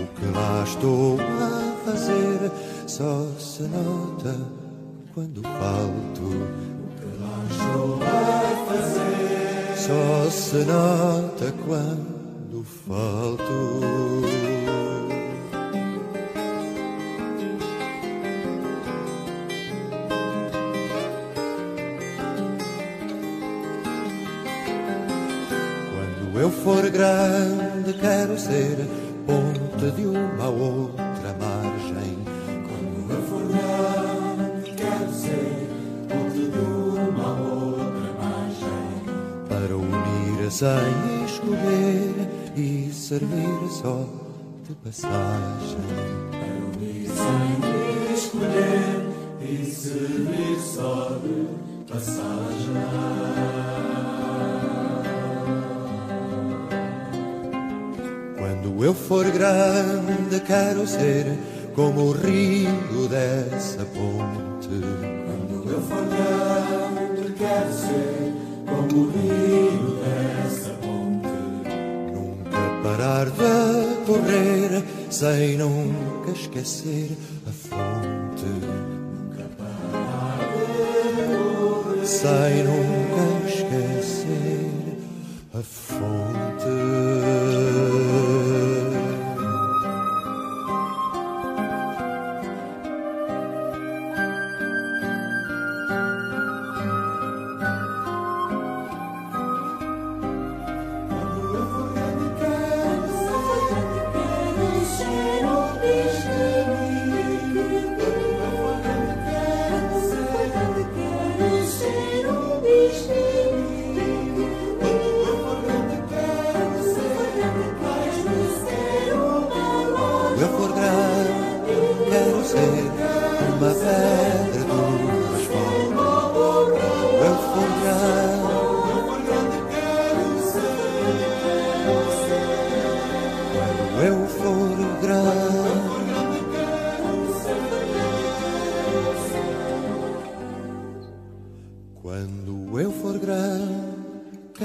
O 0.00 0.06
que 0.18 0.26
lá 0.34 0.64
estou 0.64 1.18
a 1.20 1.84
fazer 1.84 2.50
só 2.86 3.26
se 3.38 3.64
nota 3.64 4.34
quando 5.12 5.42
falto. 5.42 6.22
O 6.22 6.88
que 6.96 7.04
lá 7.20 7.44
estou 7.50 8.00
a 8.02 8.66
fazer 8.66 9.76
só 9.76 10.30
se 10.30 10.64
nota 10.64 11.52
quando 11.66 12.64
falto. 12.64 14.27
For 26.68 26.90
grande, 26.90 27.94
quero 27.94 28.38
ser 28.38 28.76
ponte 29.26 29.90
de 29.96 30.06
uma 30.06 30.44
a 30.44 30.48
outra 30.50 31.34
margem. 31.40 32.18
Quando 32.66 33.10
eu 33.10 33.22
for 33.22 33.44
grande, 33.48 34.72
quero 34.72 35.10
ser 35.10 35.66
ponte 36.06 36.46
de 36.46 36.58
uma 36.58 37.30
outra 37.40 38.12
margem. 38.20 38.90
Para 39.48 39.74
unir 39.78 40.50
sem 40.50 41.24
escolher 41.24 42.28
e 42.54 42.92
servir 42.92 43.68
só 43.70 44.06
de 44.68 44.74
passagem. 44.74 45.78
Para 46.30 46.52
unir 46.76 47.08
sem 47.08 48.14
escolher 48.14 49.06
e 49.40 49.64
servir 49.64 50.58
só 50.60 51.18
de 51.22 51.90
passagem. 51.90 53.67
Eu 58.88 58.94
for 58.94 59.30
grande, 59.30 60.40
quero 60.46 60.86
ser 60.86 61.26
como 61.74 62.06
o 62.06 62.12
rio 62.12 63.06
dessa 63.06 63.84
ponte. 63.84 64.80
Quando 65.26 65.70
eu 65.70 65.82
for 65.82 66.04
grande, 66.06 67.34
quero 67.34 67.70
ser 67.70 68.32
como 68.64 69.02
o 69.02 69.10
rio 69.10 70.00
dessa 70.00 70.70
ponte. 70.80 71.28
Nunca 72.14 72.60
parar 72.82 73.26
de 73.26 74.06
correr 74.06 74.82
sem 75.10 75.58
nunca 75.58 76.30
esquecer 76.30 77.10
a 77.46 77.52
fonte. 77.52 78.46
Nunca 78.46 79.44
parar 79.58 80.38
de 80.48 81.36
correr 81.36 82.06
Sem 82.06 82.64
nunca 82.64 83.07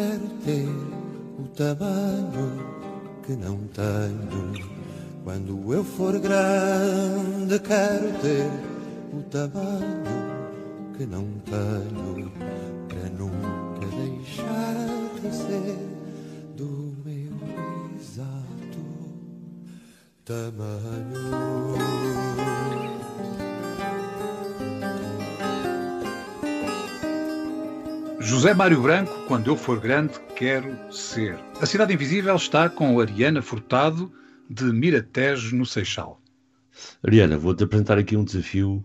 quero 0.04 0.28
ter 0.44 0.68
o 1.40 1.48
tamanho 1.56 2.52
que 3.26 3.34
não 3.34 3.58
tenho. 3.68 4.74
Quando 5.24 5.74
eu 5.74 5.84
for 5.84 6.20
grande, 6.20 7.58
quero 7.60 8.12
ter 8.22 8.50
o 9.14 9.22
tamanho 9.24 10.04
que 10.98 11.06
não 11.06 11.26
tenho, 11.46 12.32
para 12.90 13.10
nunca 13.18 13.86
deixar 13.96 14.76
de 15.22 15.34
ser 15.34 15.78
do 16.58 16.94
meu 17.06 17.32
exato 17.98 18.84
tamanho. 20.26 22.03
José 28.34 28.52
Mário 28.52 28.82
Branco, 28.82 29.14
quando 29.28 29.52
eu 29.52 29.56
for 29.56 29.80
grande, 29.80 30.20
quero 30.36 30.92
ser. 30.92 31.38
A 31.62 31.68
Cidade 31.68 31.94
Invisível 31.94 32.36
está 32.36 32.68
com 32.68 33.00
Ariana 33.00 33.44
Furtado, 33.44 34.12
de 34.50 34.64
Miratejo, 34.64 35.56
no 35.56 35.68
Seixal. 35.68 36.20
Ariana, 37.06 37.38
vou-te 37.38 37.64
apresentar 37.64 38.00
aqui 38.00 38.18
um 38.18 38.24
desafio 38.24 38.84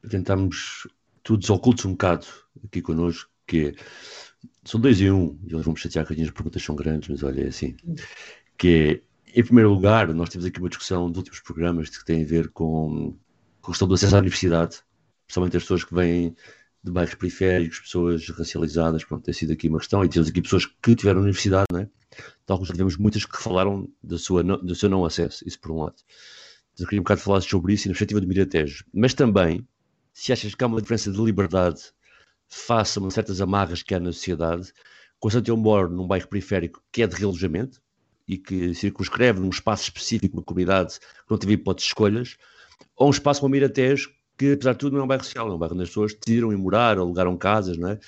para 0.00 0.10
tentarmos 0.10 0.86
tu 1.24 1.36
desocultes 1.36 1.84
um 1.84 1.90
bocado 1.90 2.28
aqui 2.64 2.80
connosco, 2.80 3.28
que 3.44 3.70
é, 3.70 3.74
são 4.64 4.80
dois 4.80 5.00
em 5.00 5.10
um, 5.10 5.36
e 5.42 5.52
eles 5.52 5.64
vão 5.64 5.74
me 5.74 5.80
chatear 5.80 6.06
que 6.06 6.12
as 6.12 6.16
minhas 6.16 6.32
perguntas 6.32 6.62
são 6.62 6.76
grandes, 6.76 7.08
mas 7.08 7.24
olha, 7.24 7.42
é 7.42 7.48
assim, 7.48 7.76
que 8.56 9.02
é, 9.34 9.40
em 9.40 9.44
primeiro 9.44 9.70
lugar, 9.70 10.14
nós 10.14 10.28
temos 10.28 10.46
aqui 10.46 10.60
uma 10.60 10.68
discussão 10.68 11.10
dos 11.10 11.18
últimos 11.18 11.40
programas 11.40 11.88
que 11.88 12.04
tem 12.04 12.22
a 12.22 12.26
ver 12.26 12.50
com, 12.50 13.18
com 13.60 13.66
a 13.66 13.72
questão 13.72 13.88
do 13.88 13.94
acesso 13.94 14.14
à 14.14 14.20
universidade, 14.20 14.78
principalmente 15.26 15.56
as 15.56 15.64
pessoas 15.64 15.82
que 15.82 15.92
vêm 15.92 16.36
de 16.86 16.92
bairros 16.92 17.14
periféricos, 17.16 17.80
pessoas 17.80 18.28
racializadas, 18.28 19.04
pronto, 19.04 19.24
tem 19.24 19.34
sido 19.34 19.52
aqui 19.52 19.68
uma 19.68 19.78
questão, 19.78 20.04
e 20.04 20.08
temos 20.08 20.28
aqui 20.28 20.40
pessoas 20.40 20.66
que 20.66 20.94
tiveram 20.94 21.20
universidade, 21.20 21.66
não 21.72 21.80
é? 21.80 21.88
Tal 22.46 22.56
como 22.56 22.66
já 22.66 22.72
tivemos 22.72 22.96
muitas 22.96 23.26
que 23.26 23.36
falaram 23.36 23.88
da 24.02 24.16
sua, 24.16 24.44
do 24.44 24.74
seu 24.74 24.88
não 24.88 25.04
acesso, 25.04 25.46
isso 25.46 25.58
por 25.58 25.72
um 25.72 25.82
lado. 25.82 25.96
Então, 26.72 26.84
eu 26.84 26.86
queria 26.86 27.00
um 27.00 27.02
bocado 27.02 27.20
falar 27.20 27.40
sobre 27.40 27.74
isso 27.74 27.86
e 27.86 27.88
na 27.88 27.92
perspectiva 27.92 28.20
do 28.20 28.28
Miratejo. 28.28 28.84
Mas 28.94 29.14
também, 29.14 29.66
se 30.12 30.32
achas 30.32 30.54
que 30.54 30.62
há 30.62 30.66
uma 30.68 30.80
diferença 30.80 31.10
de 31.10 31.20
liberdade 31.20 31.80
face 32.48 33.00
a 33.04 33.10
certas 33.10 33.40
amarras 33.40 33.82
que 33.82 33.92
há 33.92 33.98
na 33.98 34.12
sociedade, 34.12 34.72
constante 35.18 35.50
eu 35.50 35.56
moro 35.56 35.90
num 35.90 36.06
bairro 36.06 36.28
periférico 36.28 36.80
que 36.92 37.02
é 37.02 37.06
de 37.08 37.16
realojamento 37.16 37.82
e 38.28 38.38
que 38.38 38.72
circunscreve 38.74 39.40
num 39.40 39.50
espaço 39.50 39.84
específico, 39.84 40.36
uma 40.36 40.42
comunidade 40.44 41.00
que 41.00 41.30
não 41.30 41.38
teve 41.38 41.54
hipóteses 41.54 41.86
de 41.86 41.90
escolhas, 41.90 42.36
ou 42.94 43.08
um 43.08 43.10
espaço 43.10 43.40
como 43.40 43.52
Miratejo, 43.52 44.10
que 44.36 44.52
apesar 44.52 44.72
de 44.72 44.78
tudo 44.78 44.94
não 44.94 45.02
é 45.02 45.04
um 45.04 45.08
bairro 45.08 45.24
social, 45.24 45.48
é 45.48 45.54
um 45.54 45.58
bairro 45.58 45.74
onde 45.74 45.84
as 45.84 45.88
pessoas 45.88 46.14
decidiram 46.14 46.52
ir 46.52 46.56
morar, 46.56 46.98
alugaram 46.98 47.36
casas, 47.36 47.76
não 47.76 47.90
é? 47.90 47.98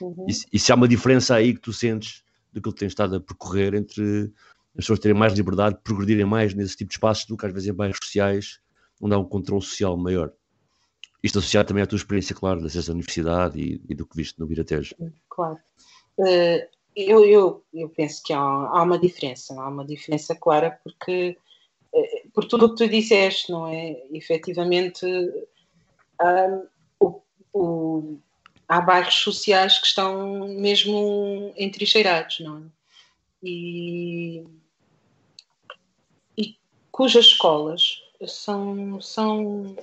Uhum. 0.00 0.26
E, 0.28 0.56
e, 0.56 0.58
se 0.58 0.72
há 0.72 0.74
uma 0.74 0.88
diferença 0.88 1.34
aí 1.34 1.54
que 1.54 1.60
tu 1.60 1.72
sentes 1.72 2.24
do 2.52 2.60
que 2.60 2.72
tens 2.72 2.88
estado 2.88 3.16
a 3.16 3.20
percorrer 3.20 3.74
entre 3.74 4.32
as 4.76 4.84
pessoas 4.84 4.98
terem 4.98 5.16
mais 5.16 5.34
liberdade, 5.34 5.78
progredirem 5.82 6.24
mais 6.24 6.54
nesse 6.54 6.76
tipo 6.76 6.88
de 6.88 6.94
espaços 6.94 7.26
do 7.26 7.36
que 7.36 7.46
às 7.46 7.52
vezes 7.52 7.68
em 7.68 7.72
bairros 7.72 7.98
sociais, 8.02 8.60
onde 9.00 9.14
há 9.14 9.18
um 9.18 9.24
controle 9.24 9.62
social 9.62 9.96
maior. 9.96 10.32
Isto 11.22 11.38
associado 11.38 11.68
também 11.68 11.82
à 11.82 11.86
tua 11.86 11.96
experiência, 11.96 12.34
claro, 12.34 12.64
acesso 12.64 12.90
à 12.90 12.94
universidade 12.94 13.60
e, 13.60 13.80
e 13.88 13.94
do 13.94 14.06
que 14.06 14.16
viste 14.16 14.38
no 14.38 14.46
Viratejo. 14.46 14.94
Claro. 15.28 15.58
Uh, 16.18 16.66
eu, 16.96 17.24
eu, 17.24 17.64
eu 17.74 17.88
penso 17.90 18.22
que 18.24 18.32
há, 18.32 18.38
há 18.38 18.82
uma 18.82 18.98
diferença, 18.98 19.54
há 19.54 19.68
uma 19.68 19.84
diferença 19.84 20.34
clara, 20.34 20.78
porque 20.82 21.36
uh, 21.92 22.30
por 22.32 22.46
tudo 22.46 22.66
o 22.66 22.70
que 22.70 22.84
tu 22.84 22.90
disseste, 22.90 23.52
não 23.52 23.66
é? 23.66 23.96
Efetivamente, 24.12 25.04
um, 26.22 26.66
o, 27.00 27.22
o, 27.52 28.18
há 28.68 28.80
bairros 28.80 29.14
sociais 29.14 29.78
que 29.78 29.86
estão 29.86 30.48
mesmo 30.48 31.52
entrincheirados, 31.56 32.40
não 32.40 32.58
é? 32.58 32.62
E, 33.42 34.44
e 36.36 36.56
cujas 36.92 37.26
escolas 37.26 38.02
são, 38.28 39.00
são, 39.00 39.76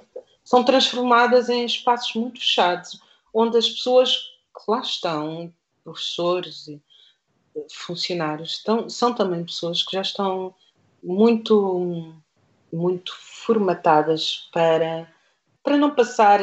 são 0.44 0.64
transformadas 0.64 1.50
em 1.50 1.66
espaços 1.66 2.14
muito 2.14 2.40
fechados, 2.40 3.02
onde 3.34 3.58
as 3.58 3.68
pessoas 3.68 4.16
que 4.16 4.72
lá 4.72 4.80
estão, 4.80 5.54
professores 5.84 6.68
e 6.68 6.82
funcionários, 7.72 8.52
estão, 8.52 8.90
são 8.90 9.14
também 9.14 9.44
pessoas 9.44 9.82
que 9.82 9.96
já 9.96 10.02
estão 10.02 10.54
muito, 11.02 12.14
muito 12.72 13.16
formatadas 13.18 14.50
para 14.52 15.12
para 15.68 15.78
não 15.78 15.94
passar 15.94 16.40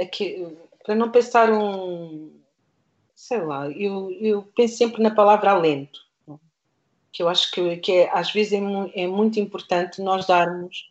aqui, 0.00 0.46
para 0.84 0.94
não 0.94 1.10
passar 1.10 1.50
um 1.50 2.30
sei 3.16 3.42
lá, 3.42 3.68
eu, 3.68 4.12
eu 4.12 4.42
penso 4.54 4.76
sempre 4.76 5.02
na 5.02 5.10
palavra 5.10 5.50
alento, 5.50 6.00
que 7.12 7.20
eu 7.20 7.28
acho 7.28 7.50
que, 7.50 7.76
que 7.78 7.92
é, 7.92 8.10
às 8.16 8.30
vezes 8.32 8.52
é, 8.52 9.02
é 9.02 9.06
muito 9.08 9.40
importante 9.40 10.00
nós 10.00 10.24
darmos. 10.24 10.88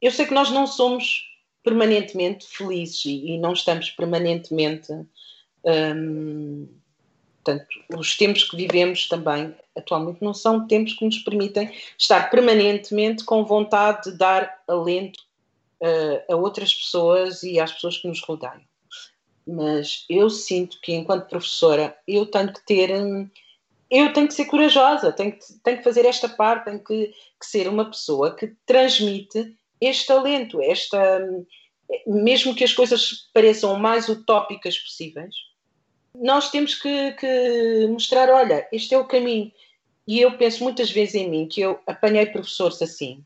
Eu 0.00 0.10
sei 0.10 0.24
que 0.24 0.32
nós 0.32 0.50
não 0.50 0.66
somos 0.66 1.22
permanentemente 1.62 2.46
felizes 2.46 3.04
e, 3.04 3.32
e 3.32 3.38
não 3.38 3.52
estamos 3.52 3.90
permanentemente. 3.90 4.90
Hum, 5.64 6.66
portanto, 7.44 7.68
os 7.94 8.16
tempos 8.16 8.44
que 8.44 8.56
vivemos 8.56 9.06
também 9.06 9.54
atualmente 9.76 10.24
não 10.24 10.32
são 10.32 10.66
tempos 10.66 10.94
que 10.94 11.04
nos 11.04 11.18
permitem 11.18 11.70
estar 11.98 12.30
permanentemente 12.30 13.22
com 13.22 13.44
vontade 13.44 14.10
de 14.10 14.16
dar 14.16 14.62
alento 14.66 15.20
a 16.28 16.36
outras 16.36 16.72
pessoas 16.72 17.42
e 17.42 17.58
às 17.58 17.72
pessoas 17.72 17.98
que 17.98 18.08
nos 18.08 18.20
rodeiam. 18.20 18.62
Mas 19.46 20.04
eu 20.08 20.30
sinto 20.30 20.78
que, 20.80 20.92
enquanto 20.92 21.28
professora, 21.28 21.96
eu 22.06 22.26
tenho 22.26 22.52
que 22.52 22.64
ter. 22.64 22.90
Hum, 22.92 23.28
eu 23.90 24.12
tenho 24.12 24.28
que 24.28 24.34
ser 24.34 24.46
corajosa, 24.46 25.12
tenho 25.12 25.32
que, 25.32 25.38
tenho 25.62 25.78
que 25.78 25.84
fazer 25.84 26.06
esta 26.06 26.28
parte, 26.28 26.64
tenho 26.64 26.82
que, 26.82 27.08
que 27.08 27.46
ser 27.46 27.68
uma 27.68 27.90
pessoa 27.90 28.34
que 28.34 28.54
transmite 28.64 29.54
este 29.80 30.06
talento, 30.06 30.60
esta. 30.62 31.18
Hum, 31.18 31.44
mesmo 32.06 32.54
que 32.54 32.64
as 32.64 32.72
coisas 32.72 33.28
pareçam 33.34 33.78
mais 33.78 34.08
utópicas 34.08 34.78
possíveis, 34.78 35.34
nós 36.14 36.50
temos 36.50 36.74
que, 36.74 37.12
que 37.12 37.86
mostrar: 37.88 38.30
olha, 38.30 38.66
este 38.72 38.94
é 38.94 38.98
o 38.98 39.06
caminho. 39.06 39.50
E 40.06 40.20
eu 40.20 40.36
penso 40.36 40.64
muitas 40.64 40.90
vezes 40.90 41.14
em 41.14 41.28
mim 41.28 41.46
que 41.46 41.60
eu 41.60 41.80
apanhei 41.86 42.26
professores 42.26 42.82
assim, 42.82 43.24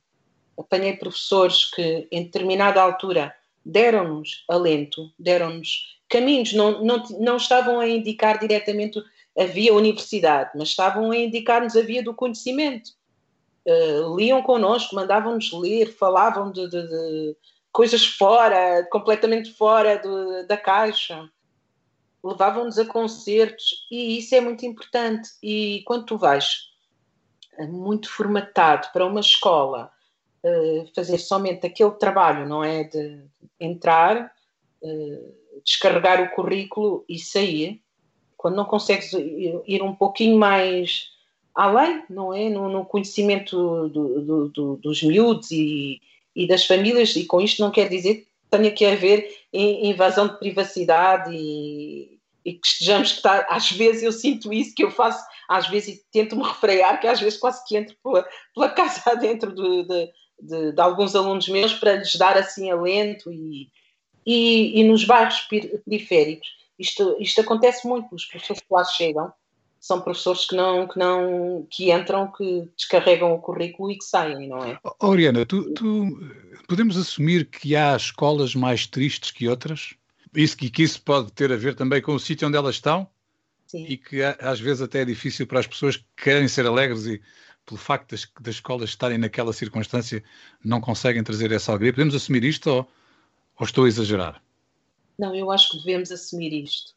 apanhei 0.59 0.97
professores 0.97 1.65
que, 1.67 2.09
em 2.11 2.25
determinada 2.25 2.81
altura, 2.81 3.35
deram-nos 3.65 4.45
alento, 4.49 5.13
deram-nos 5.19 5.99
caminhos, 6.09 6.53
não, 6.53 6.83
não, 6.85 7.03
não 7.21 7.37
estavam 7.37 7.81
a 7.81 7.89
indicar 7.89 8.39
diretamente 8.39 9.03
a 9.37 9.45
via 9.45 9.75
universidade, 9.75 10.51
mas 10.55 10.69
estavam 10.69 11.11
a 11.11 11.17
indicar-nos 11.17 11.77
a 11.77 11.83
via 11.83 12.03
do 12.03 12.15
conhecimento. 12.15 12.91
Uh, 13.67 14.17
liam 14.17 14.41
connosco, 14.43 14.95
mandavam-nos 14.95 15.53
ler, 15.53 15.93
falavam 15.93 16.53
de, 16.53 16.69
de, 16.69 16.83
de, 16.89 17.37
coisas 17.73 18.07
fora, 18.07 18.87
completamente 18.91 19.53
fora 19.53 19.97
de, 19.97 20.47
da 20.47 20.57
caixa, 20.57 21.29
levavam-nos 22.23 22.79
a 22.79 22.87
concertos 22.87 23.87
e 23.91 24.19
isso 24.19 24.35
é 24.35 24.41
muito 24.41 24.65
importante. 24.65 25.31
E 25.43 25.83
quando 25.85 26.07
tu 26.07 26.17
vais 26.17 26.71
muito 27.69 28.09
formatado 28.09 28.89
para 28.93 29.05
uma 29.05 29.21
escola 29.21 29.91
eh, 30.47 30.85
fazer 30.95 31.19
somente 31.19 31.67
aquele 31.67 31.91
trabalho, 31.93 32.49
não 32.49 32.63
é? 32.63 32.85
De 32.85 33.21
entrar, 33.59 34.31
uh, 34.81 35.35
descarregar 35.65 36.23
o 36.23 36.31
currículo 36.31 37.05
e 37.09 37.19
sair, 37.19 37.83
quando 38.37 38.55
não 38.55 38.65
consegues 38.65 39.13
ir, 39.13 39.83
um 39.83 39.93
pouquinho 39.93 40.39
mais 40.39 41.09
além, 41.53 42.05
não 42.09 42.33
é? 42.33 42.49
No, 42.49 42.69
no 42.69 42.85
conhecimento 42.85 43.89
do, 43.89 44.21
do, 44.21 44.49
do, 44.51 44.77
dos 44.77 45.03
miúdos 45.03 45.51
e, 45.51 46.01
e, 46.33 46.47
das 46.47 46.65
famílias, 46.65 47.17
e 47.17 47.25
com 47.25 47.41
isto 47.41 47.61
não 47.61 47.73
quer 47.73 47.89
dizer 47.89 48.15
que 48.15 48.29
tenha 48.49 48.71
que 48.71 48.87
haver 48.87 49.29
invasão 49.53 50.29
de 50.29 50.39
privacidade 50.39 51.35
e, 51.35 52.21
e 52.45 52.53
que 52.53 52.69
estejamos 52.69 53.11
que 53.11 53.17
está, 53.17 53.45
às 53.51 53.73
vezes 53.73 54.05
eu 54.05 54.13
sinto 54.13 54.53
isso 54.53 54.77
que 54.77 54.85
eu 54.85 54.93
faço, 54.93 55.27
às 55.49 55.67
vezes 55.67 56.05
tento-me 56.13 56.45
refrear, 56.45 57.01
que 57.01 57.09
às 57.09 57.19
vezes 57.19 57.37
quase 57.37 57.67
que 57.67 57.77
entro 57.77 57.97
pela, 58.01 58.25
pela 58.55 58.69
casa 58.77 59.17
dentro 59.17 59.53
de, 59.53 59.89
de 59.89 60.26
de, 60.41 60.73
de, 60.73 60.81
alguns 60.81 61.15
alunos 61.15 61.49
meus 61.49 61.73
para 61.75 61.97
lhes 61.97 62.15
dar 62.17 62.37
assim 62.37 62.71
alento 62.71 63.33
e, 63.33 63.69
e, 64.25 64.81
e 64.81 64.85
nos 64.85 65.05
bairros 65.05 65.49
periféricos 65.85 66.57
isto, 66.79 67.17
isto 67.19 67.41
acontece 67.41 67.87
muito, 67.87 68.15
os 68.15 68.27
professores 68.27 68.61
que 68.61 68.75
lá 68.75 68.85
chegam 68.85 69.33
são 69.81 70.01
professores 70.01 70.47
que 70.47 70.57
não, 70.57 70.87
que 70.87 70.99
não 70.99 71.67
que 71.71 71.93
entram, 71.93 72.31
que 72.33 72.69
descarregam 72.77 73.33
o 73.33 73.41
currículo 73.41 73.91
e 73.91 73.99
que 73.99 74.05
saem, 74.05 74.49
não 74.49 74.65
é? 74.65 74.79
Oriana, 75.01 75.47
tu, 75.47 75.73
tu, 75.75 76.19
podemos 76.67 76.97
assumir 76.97 77.47
que 77.47 77.77
há 77.77 77.95
escolas 77.95 78.55
mais 78.55 78.87
tristes 78.87 79.31
que 79.31 79.49
outras? 79.49 79.95
Isso 80.35 80.57
que, 80.57 80.69
que 80.69 80.83
isso 80.83 81.01
pode 81.01 81.33
ter 81.33 81.53
a 81.53 81.57
ver 81.57 81.75
também 81.75 82.03
com 82.03 82.13
o 82.13 82.21
sítio 82.21 82.49
onde 82.49 82.57
elas 82.57 82.75
estão? 82.75 83.09
Sim. 83.67 83.85
E 83.87 83.97
que 83.97 84.23
às 84.23 84.61
vezes 84.61 84.83
até 84.83 85.03
é 85.03 85.05
difícil 85.05 85.47
para 85.47 85.61
as 85.61 85.67
pessoas 85.67 85.97
que 85.97 86.05
querem 86.17 86.49
ser 86.49 86.67
alegres 86.67 87.07
e 87.07 87.21
pelo 87.67 87.79
facto 87.79 88.13
das, 88.13 88.27
das 88.41 88.55
escolas 88.55 88.91
estarem 88.91 89.19
naquela 89.19 89.53
circunstância, 89.53 90.23
não 90.65 90.81
conseguem 90.81 91.23
trazer 91.23 91.51
essa 91.51 91.73
alegria. 91.73 91.93
Podemos 91.93 92.15
assumir 92.15 92.45
isto 92.45 92.71
ou, 92.71 92.89
ou 93.59 93.67
estou 93.67 93.85
a 93.85 93.89
exagerar? 93.89 94.41
Não, 95.19 95.35
eu 95.35 95.51
acho 95.51 95.71
que 95.71 95.79
devemos 95.79 96.13
assumir 96.13 96.53
isto. 96.53 96.95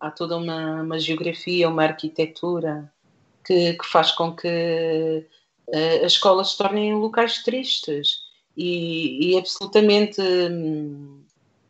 Há 0.00 0.10
toda 0.10 0.36
uma, 0.36 0.82
uma 0.82 0.98
geografia, 0.98 1.68
uma 1.68 1.82
arquitetura 1.82 2.90
que, 3.44 3.74
que 3.74 3.86
faz 3.86 4.12
com 4.12 4.34
que 4.34 5.26
uh, 5.68 6.04
as 6.04 6.12
escolas 6.12 6.52
se 6.52 6.58
tornem 6.58 6.94
locais 6.94 7.42
tristes 7.42 8.22
e, 8.56 9.32
e 9.32 9.38
absolutamente 9.38 10.20
um, 10.20 11.20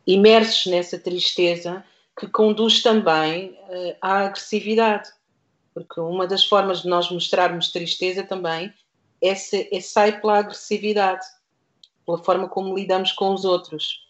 imersos 0.06 0.66
nessa 0.66 0.98
tristeza 0.98 1.84
que 2.18 2.28
conduz 2.28 2.82
também 2.82 3.50
uh, 3.50 3.96
à 4.00 4.26
agressividade 4.26 5.11
porque 5.78 6.00
uma 6.00 6.26
das 6.26 6.44
formas 6.44 6.82
de 6.82 6.88
nós 6.88 7.10
mostrarmos 7.10 7.70
tristeza 7.70 8.22
também 8.22 8.72
é, 9.22 9.32
é, 9.32 9.80
sai 9.80 10.20
pela 10.20 10.38
agressividade, 10.38 11.24
pela 12.04 12.18
forma 12.18 12.48
como 12.48 12.76
lidamos 12.76 13.12
com 13.12 13.32
os 13.32 13.44
outros. 13.44 14.06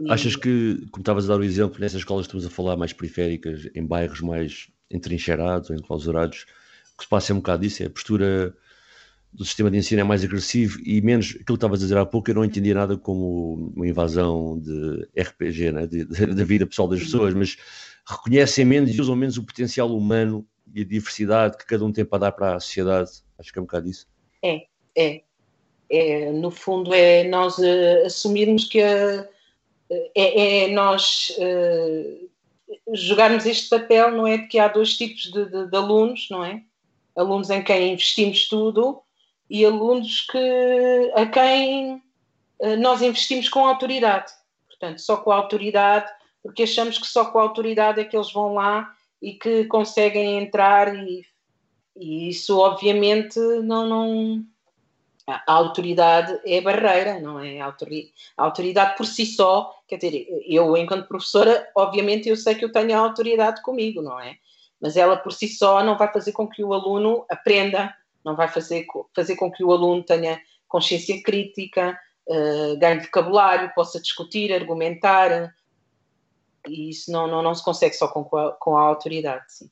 E... 0.00 0.10
Achas 0.10 0.34
que, 0.34 0.86
como 0.90 1.02
estavas 1.02 1.24
a 1.24 1.34
dar 1.34 1.40
o 1.40 1.44
exemplo, 1.44 1.80
nessas 1.80 1.98
escolas 1.98 2.26
estamos 2.26 2.46
a 2.46 2.50
falar 2.50 2.76
mais 2.76 2.92
periféricas, 2.92 3.68
em 3.74 3.84
bairros 3.84 4.20
mais 4.20 4.68
entrincheirados 4.90 5.70
ou 5.70 5.76
enclausurados, 5.76 6.46
o 6.94 6.98
que 6.98 7.04
se 7.04 7.08
passa 7.08 7.32
é 7.32 7.34
um 7.34 7.38
bocado 7.38 7.64
isso, 7.64 7.82
é 7.82 7.86
a 7.86 7.90
postura 7.90 8.54
do 9.32 9.44
sistema 9.44 9.70
de 9.70 9.78
ensino 9.78 10.00
é 10.00 10.04
mais 10.04 10.22
agressivo 10.22 10.78
e 10.84 11.00
menos 11.00 11.30
aquilo 11.30 11.44
que 11.44 11.52
estavas 11.54 11.80
a 11.80 11.84
dizer 11.84 11.98
há 11.98 12.06
pouco, 12.06 12.30
eu 12.30 12.36
não 12.36 12.44
entendia 12.44 12.74
nada 12.74 12.96
como 12.96 13.72
uma 13.74 13.86
invasão 13.86 14.60
de 14.60 15.08
RPG, 15.20 15.72
né? 15.72 15.86
da 15.86 16.44
vida 16.44 16.66
pessoal 16.66 16.86
das 16.86 17.00
pessoas, 17.00 17.34
mas 17.34 17.56
reconhecem 18.08 18.64
menos 18.64 18.94
e 18.94 19.00
usam 19.00 19.16
menos 19.16 19.36
o 19.36 19.42
potencial 19.42 19.94
humano 19.96 20.46
e 20.72 20.82
a 20.82 20.84
diversidade 20.84 21.56
que 21.56 21.66
cada 21.66 21.84
um 21.84 21.92
tem 21.92 22.04
para 22.04 22.18
dar 22.18 22.32
para 22.32 22.56
a 22.56 22.60
sociedade. 22.60 23.10
Acho 23.38 23.52
que 23.52 23.58
é 23.58 23.62
um 23.62 23.64
bocado 23.64 23.88
isso. 23.88 24.06
É, 24.42 24.66
é. 24.96 25.22
é 25.90 26.30
no 26.32 26.50
fundo, 26.50 26.94
é 26.94 27.24
nós 27.24 27.58
uh, 27.58 28.06
assumirmos 28.06 28.64
que 28.64 28.82
uh, 28.82 29.28
é, 30.14 30.64
é, 30.64 30.68
nós 30.68 31.32
uh, 31.38 32.30
jogarmos 32.94 33.46
este 33.46 33.68
papel, 33.68 34.10
não 34.12 34.26
é? 34.26 34.38
Porque 34.38 34.58
há 34.58 34.68
dois 34.68 34.96
tipos 34.96 35.24
de, 35.24 35.44
de, 35.44 35.70
de 35.70 35.76
alunos, 35.76 36.28
não 36.30 36.44
é? 36.44 36.62
Alunos 37.16 37.50
em 37.50 37.62
quem 37.62 37.92
investimos 37.92 38.48
tudo 38.48 39.02
e 39.48 39.64
alunos 39.64 40.22
que, 40.22 41.12
a 41.14 41.26
quem 41.26 42.02
nós 42.78 43.02
investimos 43.02 43.48
com 43.48 43.64
autoridade. 43.66 44.32
Portanto, 44.66 45.00
só 45.00 45.18
com 45.18 45.30
autoridade, 45.30 46.10
porque 46.42 46.64
achamos 46.64 46.98
que 46.98 47.06
só 47.06 47.26
com 47.26 47.38
autoridade 47.38 48.00
é 48.00 48.04
que 48.04 48.16
eles 48.16 48.32
vão 48.32 48.54
lá 48.54 48.92
e 49.24 49.32
que 49.32 49.64
conseguem 49.64 50.38
entrar 50.38 50.94
e, 50.94 51.24
e 51.96 52.28
isso 52.28 52.58
obviamente 52.58 53.40
não, 53.62 53.88
não 53.88 54.44
a 55.26 55.52
autoridade 55.54 56.38
é 56.44 56.60
barreira, 56.60 57.18
não 57.18 57.40
é? 57.40 57.58
A 57.58 57.74
autoridade 58.36 58.94
por 58.94 59.06
si 59.06 59.24
só, 59.24 59.74
quer 59.88 59.96
dizer, 59.96 60.26
eu 60.46 60.76
enquanto 60.76 61.08
professora, 61.08 61.66
obviamente 61.74 62.28
eu 62.28 62.36
sei 62.36 62.54
que 62.54 62.64
eu 62.64 62.70
tenho 62.70 62.94
a 62.94 63.00
autoridade 63.00 63.62
comigo, 63.62 64.02
não 64.02 64.20
é? 64.20 64.36
Mas 64.78 64.98
ela 64.98 65.16
por 65.16 65.32
si 65.32 65.48
só 65.48 65.82
não 65.82 65.96
vai 65.96 66.12
fazer 66.12 66.32
com 66.32 66.46
que 66.46 66.62
o 66.62 66.74
aluno 66.74 67.24
aprenda, 67.30 67.94
não 68.22 68.36
vai 68.36 68.48
fazer, 68.48 68.84
fazer 69.16 69.36
com 69.36 69.50
que 69.50 69.64
o 69.64 69.72
aluno 69.72 70.02
tenha 70.02 70.38
consciência 70.68 71.22
crítica, 71.22 71.98
uh, 72.28 72.78
ganhe 72.78 73.00
vocabulário, 73.00 73.72
possa 73.74 73.98
discutir, 73.98 74.52
argumentar, 74.52 75.54
e 76.66 76.90
isso 76.90 77.10
não, 77.10 77.26
não, 77.26 77.42
não 77.42 77.54
se 77.54 77.64
consegue 77.64 77.94
só 77.94 78.08
com 78.08 78.36
a, 78.36 78.52
com 78.52 78.76
a 78.76 78.82
autoridade, 78.82 79.44
sim. 79.48 79.70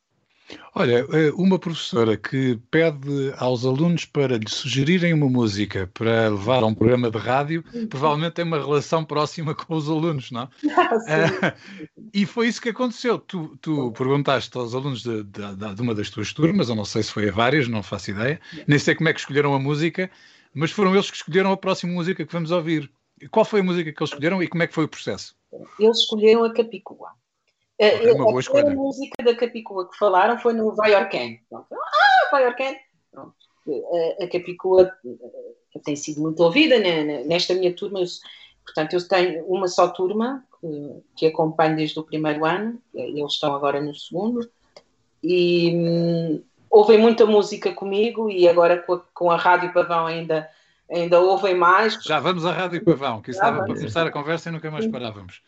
Olha, 0.75 1.07
eh, 1.13 1.31
uma 1.35 1.59
professora 1.59 2.17
que 2.17 2.59
pede 2.71 3.33
aos 3.37 3.65
alunos 3.65 4.05
para 4.05 4.37
lhe 4.37 4.49
sugerirem 4.49 5.13
uma 5.13 5.29
música 5.29 5.91
para 5.93 6.29
levar 6.29 6.63
a 6.63 6.67
um 6.67 6.75
programa 6.75 7.11
de 7.11 7.19
rádio, 7.19 7.65
uhum. 7.73 7.87
provavelmente 7.87 8.35
tem 8.35 8.45
uma 8.45 8.59
relação 8.59 9.05
próxima 9.05 9.55
com 9.55 9.75
os 9.75 9.89
alunos, 9.89 10.31
não? 10.31 10.49
Ah, 11.09 11.55
e 12.13 12.25
foi 12.27 12.49
isso 12.49 12.61
que 12.61 12.69
aconteceu. 12.69 13.19
Tu, 13.19 13.57
tu 13.61 13.93
perguntaste 13.93 14.57
aos 14.57 14.75
alunos 14.75 15.03
de, 15.03 15.23
de, 15.25 15.75
de, 15.75 15.83
uma 15.83 15.95
das 15.95 16.11
tuas 16.11 16.33
turmas, 16.33 16.69
eu 16.69 16.75
não 16.75 16.85
sei 16.85 17.03
se 17.03 17.11
foi 17.13 17.29
a 17.29 17.33
várias, 17.33 17.69
não 17.69 17.83
faço 17.83 18.11
ideia, 18.11 18.41
nem 18.67 18.79
sei 18.79 18.95
como 18.95 19.09
é 19.09 19.13
que 19.13 19.21
escolheram 19.21 19.55
a 19.55 19.59
música, 19.59 20.11
mas 20.55 20.71
foram 20.71 20.95
eles 20.95 21.11
que 21.11 21.17
escolheram 21.17 21.53
a 21.53 21.57
próxima 21.57 21.93
música 21.93 22.25
que 22.25 22.33
vamos 22.33 22.51
ouvir. 22.51 22.91
Qual 23.31 23.45
foi 23.45 23.61
a 23.61 23.65
música 23.65 23.93
que 23.93 24.03
eles 24.03 24.13
escolheram 24.13 24.43
e 24.43 24.49
como 24.49 24.63
é 24.63 24.67
que 24.67 24.75
foi 24.75 24.85
o 24.85 24.89
processo? 24.89 25.35
Eles 25.79 25.99
escolheram 25.99 26.45
a 26.45 26.53
Capicua. 26.53 27.11
É 27.79 28.13
uma 28.13 28.25
boa 28.25 28.41
escolha. 28.41 28.71
A 28.71 28.75
música 28.75 29.23
da 29.25 29.35
Capicua 29.35 29.89
que 29.89 29.97
falaram 29.97 30.39
foi 30.39 30.53
no 30.53 30.75
Vai 30.75 30.95
Orcan. 30.95 31.37
Ah, 31.53 32.29
Vai 32.31 32.47
Orcan! 32.47 32.75
Pronto. 33.11 33.35
A, 33.67 34.25
a 34.25 34.29
Capicua 34.29 34.93
eh, 35.05 35.79
tem 35.85 35.97
sido 35.97 36.21
muito 36.21 36.43
ouvida 36.43 36.79
nesta 36.79 37.55
minha 37.55 37.75
turma. 37.75 38.01
Portanto, 38.65 38.93
eu 38.95 39.09
tenho 39.09 39.45
uma 39.47 39.67
só 39.67 39.89
turma 39.89 40.45
que, 40.61 41.03
que 41.17 41.27
acompanho 41.27 41.77
desde 41.77 41.99
o 41.99 42.05
primeiro 42.05 42.45
ano. 42.45 42.81
Eles 42.95 43.33
estão 43.33 43.55
agora 43.55 43.81
no 43.81 43.95
segundo. 43.95 44.49
E 45.23 45.73
hum, 45.75 46.43
ouvem 46.71 46.99
muita 46.99 47.27
música 47.27 47.73
comigo 47.73 48.31
e 48.31 48.49
agora 48.49 48.79
com 48.79 48.95
a, 48.95 49.01
com 49.13 49.31
a 49.31 49.37
Rádio 49.37 49.73
Pavão 49.73 50.07
ainda 50.07 50.49
ainda 50.93 51.21
ouvem 51.21 51.55
mais. 51.55 51.95
Já 52.03 52.21
vamos 52.21 52.45
à 52.45 52.53
Rádio 52.53 52.85
Pavão, 52.85 53.23
que 53.23 53.31
estava 53.31 53.65
para 53.65 53.75
começar 53.75 54.07
a 54.07 54.11
conversa 54.11 54.49
e 54.49 54.53
nunca 54.53 54.71
mais 54.71 54.87
parávamos. 54.87 55.41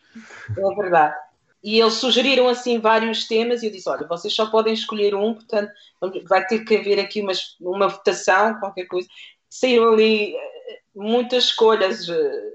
É 0.57 0.75
verdade. 0.75 1.15
E 1.63 1.79
eles 1.79 1.95
sugeriram 1.95 2.47
assim 2.47 2.79
vários 2.79 3.27
temas 3.27 3.63
e 3.63 3.67
eu 3.67 3.71
disse: 3.71 3.89
olha, 3.89 4.07
vocês 4.07 4.33
só 4.33 4.45
podem 4.47 4.73
escolher 4.73 5.15
um, 5.15 5.33
portanto 5.33 5.71
vai 6.27 6.45
ter 6.45 6.59
que 6.59 6.77
haver 6.77 6.99
aqui 6.99 7.21
uma, 7.21 7.33
uma 7.59 7.87
votação, 7.87 8.59
qualquer 8.59 8.85
coisa. 8.85 9.07
Saíram 9.49 9.93
ali 9.93 10.35
eh, 10.35 10.79
muitas 10.95 11.45
escolhas 11.45 12.07
uh, 12.07 12.51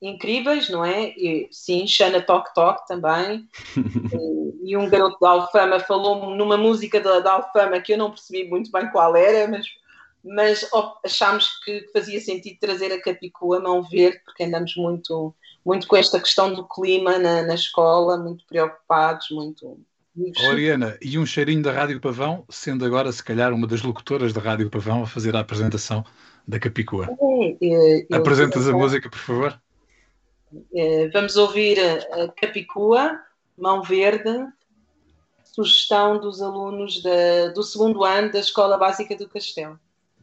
incríveis, 0.00 0.70
não 0.70 0.84
é? 0.84 1.08
E, 1.08 1.48
sim, 1.50 1.86
Xana 1.86 2.20
Tok 2.20 2.54
Tok 2.54 2.86
também. 2.86 3.46
e, 4.62 4.70
e, 4.70 4.76
um 4.76 4.88
garoto 4.88 5.18
da 5.20 5.30
Alfama 5.30 5.80
falou-me 5.80 6.36
numa 6.36 6.56
música 6.56 7.00
da, 7.00 7.20
da 7.20 7.32
Alfama 7.32 7.80
que 7.80 7.92
eu 7.92 7.98
não 7.98 8.10
percebi 8.10 8.48
muito 8.48 8.70
bem 8.70 8.88
qual 8.90 9.14
era, 9.16 9.46
mas 9.48 9.66
mas 10.24 10.68
achámos 11.04 11.60
que 11.64 11.88
fazia 11.92 12.20
sentido 12.20 12.58
trazer 12.58 12.92
a 12.92 13.00
Capicua 13.00 13.60
Mão 13.60 13.82
Verde, 13.82 14.20
porque 14.24 14.44
andamos 14.44 14.74
muito 14.76 15.34
muito 15.64 15.86
com 15.86 15.96
esta 15.96 16.20
questão 16.20 16.52
do 16.52 16.68
clima 16.68 17.18
na, 17.18 17.42
na 17.42 17.54
escola, 17.54 18.18
muito 18.18 18.44
preocupados, 18.46 19.30
muito. 19.30 19.80
Oriana, 20.46 20.96
e 21.02 21.18
um 21.18 21.26
cheirinho 21.26 21.62
da 21.62 21.72
Rádio 21.72 22.00
Pavão, 22.00 22.44
sendo 22.48 22.84
agora, 22.84 23.10
se 23.10 23.24
calhar, 23.24 23.52
uma 23.52 23.66
das 23.66 23.82
locutoras 23.82 24.32
da 24.32 24.40
Rádio 24.40 24.70
Pavão 24.70 25.02
a 25.02 25.06
fazer 25.06 25.34
a 25.34 25.40
apresentação 25.40 26.04
da 26.46 26.60
Capicua. 26.60 27.08
É, 27.60 28.06
é, 28.12 28.16
Apresentas 28.16 28.66
eu, 28.66 28.74
a 28.74 28.78
música, 28.78 29.10
por 29.10 29.18
favor. 29.18 29.60
É, 30.72 31.08
vamos 31.08 31.36
ouvir 31.36 31.80
a 31.80 32.28
Capicua, 32.28 33.18
Mão 33.58 33.82
Verde, 33.82 34.46
sugestão 35.42 36.20
dos 36.20 36.40
alunos 36.40 37.02
da, 37.02 37.48
do 37.52 37.64
segundo 37.64 38.04
ano 38.04 38.30
da 38.30 38.38
Escola 38.38 38.78
Básica 38.78 39.16
do 39.16 39.28
Castelo. 39.28 39.80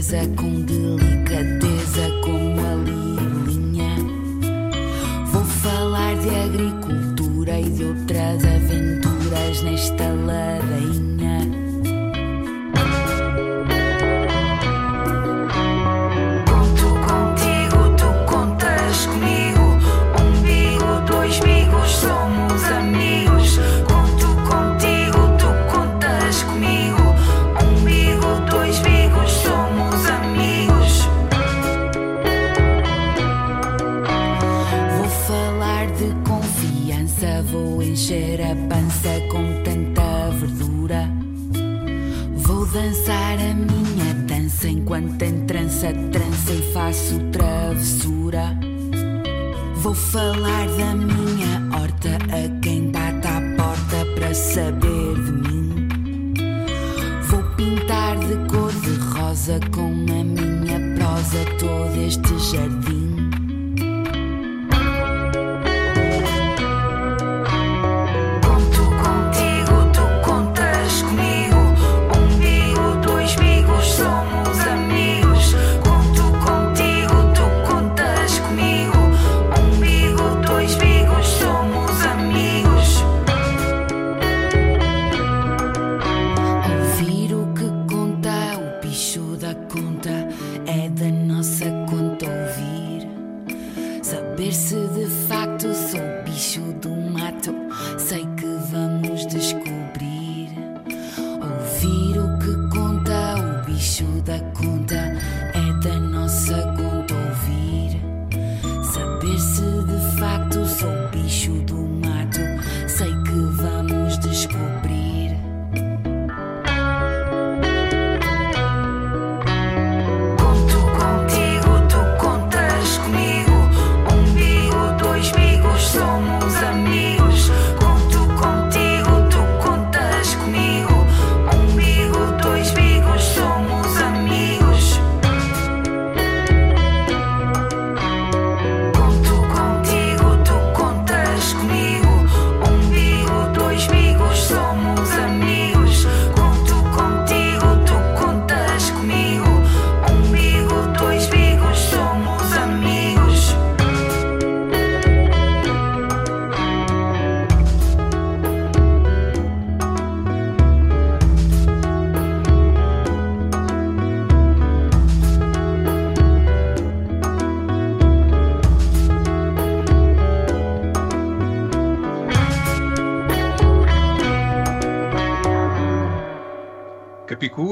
com 0.00 0.62
delicadeza 0.62 0.89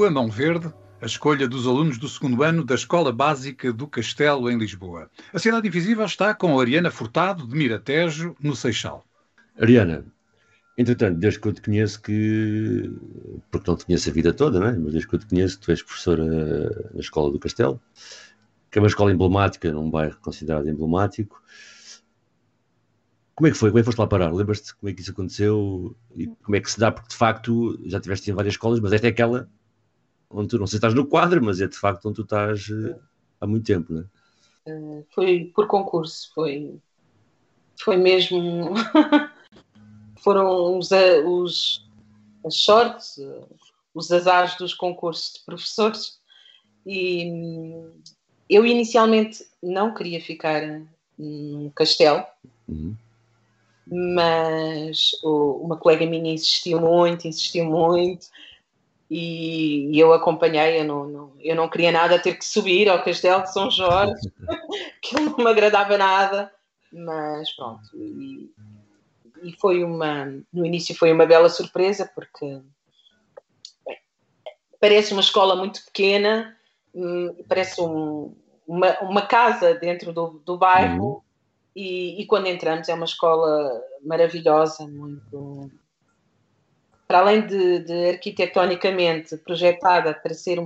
Capicua, 0.09 0.11
Mão 0.11 0.29
Verde, 0.29 0.73
a 1.01 1.05
escolha 1.05 1.47
dos 1.47 1.67
alunos 1.67 1.97
do 1.97 2.09
segundo 2.09 2.43
ano 2.43 2.63
da 2.63 2.75
Escola 2.75 3.11
Básica 3.11 3.71
do 3.71 3.87
Castelo, 3.87 4.49
em 4.49 4.57
Lisboa. 4.57 5.09
A 5.31 5.39
Cidade 5.39 5.67
Invisível 5.67 6.05
está 6.05 6.33
com 6.33 6.59
Ariana 6.59 6.91
Furtado, 6.91 7.47
de 7.47 7.55
Miratejo, 7.55 8.35
no 8.41 8.55
Seixal. 8.55 9.05
Ariana, 9.59 10.03
entretanto, 10.77 11.19
desde 11.19 11.39
que 11.39 11.47
eu 11.47 11.53
te 11.53 11.61
conheço 11.61 12.01
que, 12.01 12.91
porque 13.51 13.69
não 13.69 13.77
te 13.77 13.85
conheço 13.85 14.09
a 14.09 14.13
vida 14.13 14.33
toda, 14.33 14.59
não 14.59 14.67
é? 14.67 14.71
mas 14.71 14.91
desde 14.91 15.07
que 15.07 15.15
eu 15.15 15.19
te 15.19 15.27
conheço, 15.27 15.59
tu 15.59 15.71
és 15.71 15.81
professora 15.81 16.25
na 16.93 16.99
Escola 16.99 17.31
do 17.31 17.39
Castelo, 17.39 17.79
que 18.71 18.79
é 18.79 18.81
uma 18.81 18.87
escola 18.87 19.11
emblemática, 19.11 19.71
num 19.71 19.89
bairro 19.89 20.17
considerado 20.21 20.67
emblemático. 20.67 21.41
Como 23.35 23.47
é 23.47 23.51
que 23.51 23.57
foi? 23.57 23.69
Como 23.69 23.79
é 23.79 23.81
que 23.81 23.85
foste 23.85 23.99
lá 23.99 24.07
parar? 24.07 24.33
Lembras-te 24.33 24.75
como 24.75 24.89
é 24.89 24.93
que 24.93 25.01
isso 25.01 25.11
aconteceu 25.11 25.95
e 26.15 26.27
como 26.27 26.55
é 26.55 26.59
que 26.59 26.69
se 26.69 26.79
dá? 26.79 26.91
Porque 26.91 27.09
de 27.09 27.15
facto 27.15 27.79
já 27.85 27.97
estiveste 27.97 28.29
em 28.29 28.33
várias 28.33 28.55
escolas, 28.55 28.81
mas 28.81 28.91
esta 28.91 29.07
é 29.07 29.11
aquela 29.11 29.49
onde 30.29 30.49
tu 30.49 30.59
não 30.59 30.67
sei 30.67 30.71
se 30.71 30.77
estás 30.77 30.93
no 30.93 31.05
quadro, 31.05 31.43
mas 31.43 31.59
é 31.61 31.67
de 31.67 31.77
facto 31.77 32.07
onde 32.07 32.15
tu 32.17 32.21
estás 32.23 32.67
uh, 32.69 32.99
há 33.39 33.47
muito 33.47 33.65
tempo, 33.65 33.93
não 33.93 34.01
é? 34.01 34.71
Uh, 34.71 35.05
foi 35.09 35.51
por 35.55 35.67
concurso, 35.67 36.31
foi, 36.33 36.79
foi 37.79 37.97
mesmo. 37.97 38.73
foram 40.19 40.77
os, 40.77 40.89
os, 41.25 41.89
as 42.45 42.55
sortes, 42.55 43.19
os 43.93 44.11
azares 44.11 44.57
dos 44.57 44.73
concursos 44.73 45.33
de 45.33 45.39
professores. 45.45 46.19
E 46.85 47.31
hum, 47.31 47.91
eu 48.49 48.65
inicialmente 48.65 49.45
não 49.61 49.93
queria 49.93 50.21
ficar 50.21 50.61
num 51.17 51.71
castelo. 51.75 52.23
Uhum 52.67 52.95
mas 53.91 55.11
uma 55.23 55.75
colega 55.75 56.05
minha 56.05 56.33
insistiu 56.33 56.79
muito, 56.79 57.27
insistiu 57.27 57.65
muito, 57.65 58.27
e, 59.09 59.89
e 59.91 59.99
eu 59.99 60.13
acompanhei. 60.13 60.81
Eu 60.81 60.85
não, 60.85 61.07
não, 61.07 61.33
eu 61.39 61.55
não 61.55 61.69
queria 61.69 61.91
nada 61.91 62.19
ter 62.19 62.35
que 62.35 62.45
subir 62.45 62.89
ao 62.89 63.03
Castelo 63.03 63.43
de 63.43 63.53
São 63.53 63.69
Jorge, 63.69 64.31
que 65.01 65.15
não 65.15 65.37
me 65.37 65.47
agradava 65.47 65.97
nada, 65.97 66.51
mas 66.91 67.51
pronto. 67.55 67.89
E, 67.95 68.51
e 69.43 69.53
foi 69.59 69.83
uma, 69.83 70.25
no 70.51 70.65
início 70.65 70.95
foi 70.95 71.11
uma 71.11 71.25
bela 71.25 71.49
surpresa, 71.49 72.09
porque 72.13 72.61
parece 74.79 75.13
uma 75.13 75.21
escola 75.21 75.55
muito 75.55 75.83
pequena, 75.85 76.57
hum, 76.93 77.35
parece 77.47 77.81
um, 77.81 78.35
uma, 78.67 78.99
uma 79.01 79.21
casa 79.21 79.73
dentro 79.75 80.13
do, 80.13 80.41
do 80.45 80.57
bairro. 80.57 81.05
Uhum 81.05 81.29
e, 81.75 82.21
e, 82.21 82.25
quando 82.25 82.47
entramos 82.47 82.89
é 82.89 82.93
uma 82.93 83.05
escola 83.05 83.81
maravilhosa, 84.03 84.87
muito. 84.87 85.71
Para 87.09 87.21
além 87.21 87.47
de, 87.47 87.79
de 87.79 88.09
arquitetonicamente 88.09 89.35
projetada 89.37 90.13
para 90.13 90.35
ser 90.35 90.59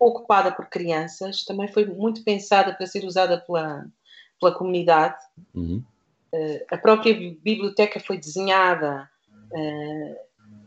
ocupada 0.00 0.50
por 0.50 0.66
crianças, 0.66 1.44
também 1.44 1.68
foi 1.68 1.84
muito 1.84 2.24
pensada 2.24 2.74
para 2.74 2.88
ser 2.88 3.04
usada 3.04 3.38
pela, 3.38 3.86
pela 4.40 4.52
comunidade. 4.52 5.16
Uhum. 5.54 5.80
Uh, 6.32 6.64
a 6.72 6.76
própria 6.76 7.14
biblioteca 7.14 8.00
foi 8.00 8.18
desenhada 8.18 9.08
uh, 9.52 10.16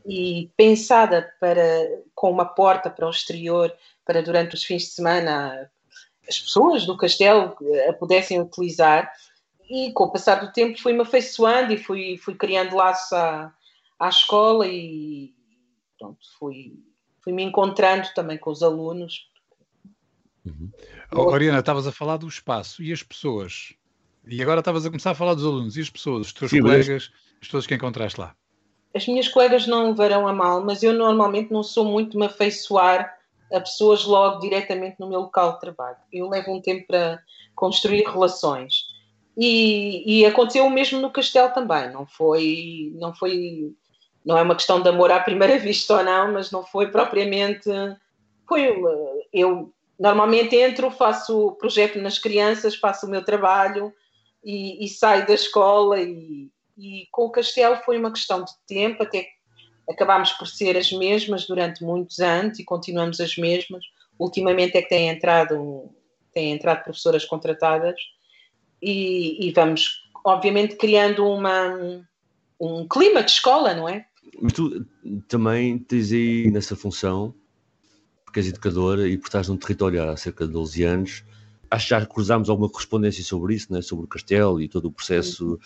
e 0.05 0.49
pensada 0.55 1.29
para 1.37 1.99
com 2.15 2.31
uma 2.31 2.45
porta 2.45 2.89
para 2.89 3.05
o 3.05 3.09
exterior, 3.11 3.75
para 4.05 4.23
durante 4.23 4.55
os 4.55 4.63
fins 4.63 4.83
de 4.83 4.91
semana 4.91 5.69
as 6.29 6.39
pessoas 6.39 6.85
do 6.85 6.95
castelo 6.95 7.57
a 7.89 7.91
pudessem 7.91 8.39
utilizar 8.39 9.11
e 9.69 9.91
com 9.91 10.05
o 10.05 10.11
passar 10.11 10.35
do 10.35 10.53
tempo 10.53 10.79
fui-me 10.79 11.01
afeiçoando 11.01 11.73
e 11.73 11.77
fui, 11.77 12.17
fui 12.17 12.35
criando 12.35 12.77
laços 12.77 13.11
à, 13.11 13.53
à 13.99 14.09
escola 14.09 14.65
e 14.67 15.33
pronto, 15.97 16.19
fui, 16.37 16.79
fui 17.21 17.33
me 17.33 17.43
encontrando 17.43 18.07
também 18.15 18.37
com 18.37 18.49
os 18.49 18.63
alunos. 18.63 19.29
Uhum. 20.45 20.71
Oriana, 21.11 21.59
estavas 21.59 21.85
a 21.85 21.91
falar 21.91 22.17
do 22.17 22.27
espaço 22.27 22.81
e 22.81 22.93
as 22.93 23.03
pessoas. 23.03 23.73
E 24.25 24.41
agora 24.41 24.59
estavas 24.59 24.85
a 24.85 24.89
começar 24.89 25.11
a 25.11 25.15
falar 25.15 25.33
dos 25.33 25.45
alunos 25.45 25.75
e 25.75 25.81
as 25.81 25.89
pessoas, 25.89 26.27
os 26.27 26.33
teus 26.33 26.51
Sim, 26.51 26.61
colegas, 26.61 26.87
mas... 26.87 27.11
as 27.41 27.47
pessoas 27.47 27.67
que 27.67 27.75
encontraste 27.75 28.19
lá. 28.19 28.35
As 28.95 29.07
minhas 29.07 29.27
colegas 29.27 29.67
não 29.67 29.93
verão 29.93 30.27
a 30.27 30.33
mal, 30.33 30.63
mas 30.63 30.81
eu 30.81 30.93
normalmente 30.93 31.51
não 31.51 31.61
sou 31.61 31.85
muito 31.85 32.17
me 32.17 32.25
afeiçoar 32.25 33.17
a 33.51 33.59
pessoas 33.59 34.05
logo 34.05 34.39
diretamente 34.39 34.99
no 34.99 35.09
meu 35.09 35.21
local 35.21 35.53
de 35.53 35.59
trabalho. 35.59 35.97
Eu 36.11 36.29
levo 36.29 36.51
um 36.53 36.61
tempo 36.61 36.87
para 36.87 37.21
construir 37.55 38.03
relações. 38.03 38.83
E, 39.37 40.03
e, 40.05 40.25
aconteceu 40.25 40.65
o 40.65 40.69
mesmo 40.69 40.99
no 40.99 41.11
Castelo 41.11 41.53
também, 41.53 41.91
não 41.93 42.05
foi, 42.05 42.91
não 42.95 43.13
foi, 43.13 43.73
não 44.25 44.37
é 44.37 44.41
uma 44.41 44.55
questão 44.55 44.81
de 44.81 44.89
amor 44.89 45.11
à 45.11 45.19
primeira 45.19 45.57
vista 45.57 45.97
ou 45.97 46.03
não, 46.03 46.33
mas 46.33 46.51
não 46.51 46.63
foi 46.63 46.91
propriamente, 46.91 47.69
foi, 48.47 48.75
eu 49.33 49.73
normalmente 49.99 50.55
entro, 50.55 50.91
faço 50.91 51.51
projeto 51.59 51.99
nas 51.99 52.17
crianças, 52.17 52.75
faço 52.75 53.05
o 53.05 53.09
meu 53.09 53.23
trabalho 53.23 53.93
e, 54.43 54.83
e 54.83 54.87
saio 54.87 55.27
da 55.27 55.33
escola 55.33 55.99
e, 55.99 56.49
e 56.77 57.07
com 57.11 57.25
o 57.25 57.31
Castelo 57.31 57.75
foi 57.77 57.97
uma 57.97 58.11
questão 58.11 58.43
de 58.43 58.51
tempo, 58.65 59.03
até 59.03 59.27
acabámos 59.89 60.31
por 60.33 60.47
ser 60.47 60.77
as 60.77 60.91
mesmas 60.91 61.45
durante 61.45 61.83
muitos 61.83 62.19
anos 62.19 62.59
e 62.59 62.63
continuamos 62.63 63.19
as 63.19 63.35
mesmas. 63.35 63.83
Ultimamente 64.17 64.77
é 64.77 64.81
que 64.81 64.89
têm 64.89 65.09
entrado, 65.09 65.89
têm 66.33 66.51
entrado 66.51 66.83
professoras 66.83 67.25
contratadas 67.25 67.99
e, 68.81 69.47
e 69.47 69.51
vamos, 69.51 70.03
obviamente, 70.23 70.75
criando 70.75 71.27
uma, 71.27 72.05
um 72.59 72.87
clima 72.87 73.23
de 73.23 73.31
escola, 73.31 73.73
não 73.73 73.89
é? 73.89 74.05
Mas 74.41 74.53
tu 74.53 74.85
também 75.27 75.77
tens 75.79 76.11
aí 76.11 76.49
nessa 76.51 76.75
função, 76.75 77.33
porque 78.25 78.39
és 78.39 78.47
educadora 78.47 79.07
e 79.07 79.17
por 79.17 79.27
estás 79.27 79.47
num 79.47 79.57
território 79.57 80.03
há 80.03 80.15
cerca 80.15 80.45
de 80.45 80.53
12 80.53 80.83
anos, 80.83 81.23
acho 81.69 81.85
que 81.85 81.89
já 81.89 82.05
cruzámos 82.05 82.49
alguma 82.49 82.69
correspondência 82.69 83.23
sobre 83.23 83.55
isso, 83.55 83.71
né? 83.71 83.81
sobre 83.81 84.05
o 84.05 84.07
castelo 84.07 84.61
e 84.61 84.67
todo 84.67 84.85
o 84.85 84.91
processo, 84.91 85.59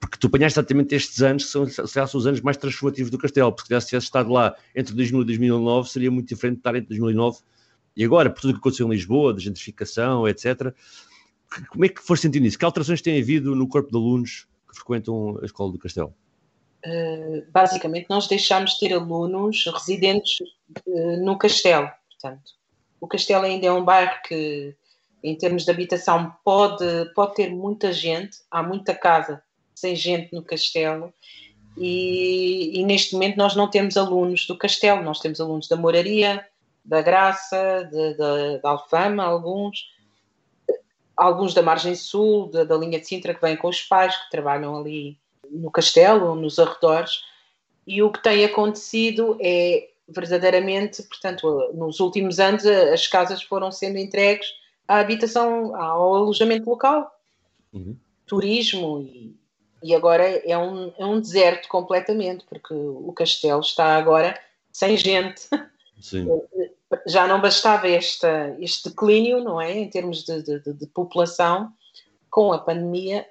porque 0.00 0.18
tu 0.18 0.26
apanhaste 0.26 0.58
exatamente 0.58 0.94
estes 0.94 1.22
anos, 1.22 1.44
que 1.44 1.50
são, 1.50 1.66
são 1.68 2.18
os 2.20 2.26
anos 2.26 2.40
mais 2.40 2.56
transformativos 2.56 3.10
do 3.10 3.18
castelo, 3.18 3.52
porque 3.52 3.80
se 3.80 3.88
tivesse 3.88 4.06
estado 4.06 4.30
lá 4.30 4.54
entre 4.74 4.94
2000 4.94 5.22
e 5.22 5.24
2009, 5.26 5.88
seria 5.88 6.10
muito 6.10 6.28
diferente 6.28 6.56
de 6.56 6.60
estar 6.60 6.74
entre 6.74 6.88
2009 6.88 7.38
e 7.94 8.04
agora, 8.04 8.30
por 8.30 8.40
tudo 8.40 8.50
o 8.50 8.54
que 8.54 8.60
aconteceu 8.60 8.86
em 8.86 8.90
Lisboa, 8.90 9.34
de 9.34 9.44
gentrificação, 9.44 10.26
etc 10.26 10.74
como 11.68 11.84
é 11.84 11.88
que 11.88 12.02
foste 12.02 12.22
sentindo 12.22 12.46
isso? 12.46 12.58
Que 12.58 12.64
alterações 12.64 13.02
tem 13.02 13.20
havido 13.20 13.54
no 13.54 13.68
corpo 13.68 13.90
de 13.90 13.96
alunos 13.96 14.46
que 14.68 14.76
frequentam 14.76 15.38
a 15.42 15.44
Escola 15.44 15.72
do 15.72 15.78
Castelo? 15.78 16.14
Uh, 16.84 17.44
basicamente, 17.50 18.06
nós 18.10 18.26
deixámos 18.26 18.72
de 18.72 18.80
ter 18.80 18.94
alunos 18.94 19.64
residentes 19.66 20.40
uh, 20.86 21.16
no 21.24 21.38
Castelo. 21.38 21.90
Portanto, 22.10 22.52
o 23.00 23.06
Castelo 23.06 23.44
ainda 23.44 23.66
é 23.66 23.72
um 23.72 23.84
bairro 23.84 24.20
que, 24.26 24.74
em 25.22 25.36
termos 25.36 25.64
de 25.64 25.70
habitação, 25.70 26.34
pode, 26.44 26.84
pode 27.14 27.34
ter 27.34 27.50
muita 27.50 27.92
gente. 27.92 28.38
Há 28.50 28.62
muita 28.62 28.94
casa 28.94 29.42
sem 29.74 29.96
gente 29.96 30.32
no 30.32 30.42
Castelo. 30.42 31.12
E, 31.76 32.78
e, 32.78 32.84
neste 32.84 33.14
momento 33.14 33.36
nós 33.36 33.56
não 33.56 33.68
temos 33.68 33.96
alunos 33.96 34.46
do 34.46 34.56
Castelo, 34.56 35.02
nós 35.02 35.20
temos 35.20 35.40
alunos 35.40 35.68
da 35.68 35.76
Moraria, 35.76 36.46
da 36.84 37.00
Graça, 37.00 37.88
da 38.62 38.70
Alfama, 38.70 39.24
alguns, 39.24 39.86
alguns 41.16 41.54
da 41.54 41.62
margem 41.62 41.94
sul, 41.94 42.50
da, 42.50 42.64
da, 42.64 42.76
linha 42.76 43.00
de 43.00 43.06
Sintra, 43.06 43.34
que 43.34 43.40
vêm 43.40 43.56
com 43.56 43.68
os 43.68 43.82
pais, 43.82 44.14
que 44.14 44.30
trabalham 44.30 44.76
ali 44.76 45.18
no 45.52 45.70
castelo 45.70 46.30
ou 46.30 46.34
nos 46.34 46.58
arredores, 46.58 47.22
e 47.86 48.02
o 48.02 48.10
que 48.10 48.22
tem 48.22 48.44
acontecido 48.44 49.36
é 49.40 49.88
verdadeiramente, 50.08 51.02
portanto, 51.04 51.70
nos 51.74 52.00
últimos 52.00 52.40
anos 52.40 52.66
as 52.66 53.06
casas 53.06 53.42
foram 53.42 53.70
sendo 53.70 53.98
entregues 53.98 54.46
à 54.86 54.98
habitação, 54.98 55.74
ao 55.76 56.14
alojamento 56.14 56.68
local, 56.68 57.10
uhum. 57.72 57.96
turismo, 58.26 59.00
e, 59.02 59.36
e 59.82 59.94
agora 59.94 60.24
é 60.24 60.56
um, 60.56 60.92
é 60.98 61.04
um 61.04 61.20
deserto 61.20 61.68
completamente, 61.68 62.44
porque 62.48 62.74
o 62.74 63.12
castelo 63.12 63.60
está 63.60 63.96
agora 63.96 64.38
sem 64.72 64.96
gente. 64.96 65.48
Sim. 66.00 66.26
já 67.06 67.26
não 67.26 67.40
bastava 67.40 67.88
esta, 67.88 68.54
este 68.58 68.90
declínio, 68.90 69.42
não 69.42 69.60
é, 69.60 69.72
em 69.72 69.88
termos 69.88 70.24
de, 70.24 70.42
de, 70.42 70.72
de, 70.72 70.86
população, 70.86 71.72
com 72.30 72.52
a 72.52 72.58
pandemia, 72.58 73.26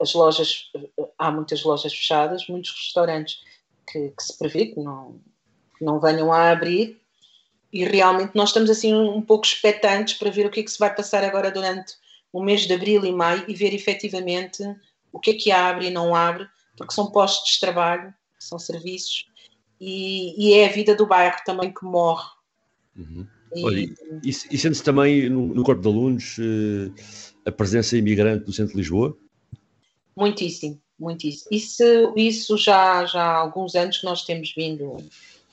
as 0.00 0.14
lojas, 0.14 0.70
há 1.18 1.30
muitas 1.30 1.62
lojas 1.62 1.92
fechadas, 1.92 2.46
muitos 2.48 2.70
restaurantes 2.70 3.40
que, 3.86 4.08
que 4.10 4.22
se 4.22 4.38
prevê 4.38 4.66
que 4.66 4.80
não, 4.80 5.20
não 5.80 6.00
venham 6.00 6.32
a 6.32 6.50
abrir, 6.50 7.00
e 7.72 7.84
realmente 7.84 8.32
nós 8.34 8.48
estamos 8.48 8.70
assim 8.70 8.94
um 8.94 9.22
pouco 9.22 9.46
expectantes 9.46 10.14
para 10.14 10.30
ver 10.30 10.46
o 10.46 10.50
que 10.50 10.60
é 10.60 10.62
que 10.62 10.70
se 10.70 10.78
vai 10.78 10.94
passar 10.94 11.22
agora 11.22 11.50
durante 11.50 11.94
o 12.32 12.42
mês 12.42 12.62
de 12.62 12.72
abril 12.72 13.04
e 13.04 13.12
maio 13.12 13.44
e 13.46 13.54
ver 13.54 13.74
efetivamente 13.74 14.62
o 15.12 15.20
que 15.20 15.30
é 15.30 15.34
que 15.34 15.52
abre 15.52 15.86
e 15.86 15.90
não 15.90 16.14
abre, 16.14 16.48
porque 16.76 16.94
são 16.94 17.10
postos 17.10 17.54
de 17.54 17.60
trabalho, 17.60 18.12
são 18.38 18.58
serviços, 18.58 19.26
e, 19.80 20.34
e 20.36 20.54
é 20.54 20.66
a 20.66 20.72
vida 20.72 20.94
do 20.94 21.06
bairro 21.06 21.38
também 21.44 21.72
que 21.72 21.84
morre 21.84 22.28
Uhum. 22.96 23.26
E, 23.54 23.64
Olha, 23.64 23.80
e, 23.80 24.28
e 24.28 24.32
sente-se 24.32 24.82
também 24.82 25.28
no, 25.28 25.54
no, 25.54 25.64
corpo 25.64 25.82
de 25.82 25.88
alunos 25.88 26.38
uh, 26.38 26.92
a 27.44 27.50
presença 27.50 27.96
imigrante 27.96 28.44
do 28.44 28.52
centro 28.52 28.72
de 28.72 28.78
Lisboa? 28.78 29.16
Muitíssimo, 30.20 30.78
muitíssimo. 30.98 31.48
Isso, 31.50 31.82
isso 32.14 32.58
já, 32.58 33.06
já 33.06 33.22
há 33.22 33.36
alguns 33.38 33.74
anos 33.74 33.96
que 33.96 34.04
nós 34.04 34.22
temos 34.22 34.52
vindo 34.54 34.98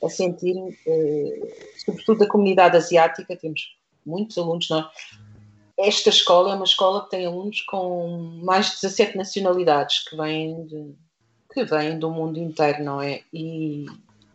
a 0.04 0.10
sentir, 0.10 0.58
eh, 0.86 1.74
sobretudo 1.86 2.20
da 2.20 2.28
comunidade 2.28 2.76
asiática, 2.76 3.34
temos 3.38 3.78
muitos 4.06 4.38
alunos. 4.38 4.68
Nós, 4.70 4.86
esta 5.80 6.10
escola 6.10 6.52
é 6.52 6.56
uma 6.56 6.66
escola 6.66 7.06
que 7.06 7.12
tem 7.12 7.26
alunos 7.26 7.62
com 7.62 8.42
mais 8.44 8.72
de 8.72 8.82
17 8.82 9.16
nacionalidades 9.16 10.04
que 10.04 10.18
vêm, 10.18 10.66
de, 10.66 10.94
que 11.54 11.64
vêm 11.64 11.98
do 11.98 12.12
mundo 12.12 12.38
inteiro, 12.38 12.84
não 12.84 13.02
é? 13.02 13.22
E, 13.32 13.86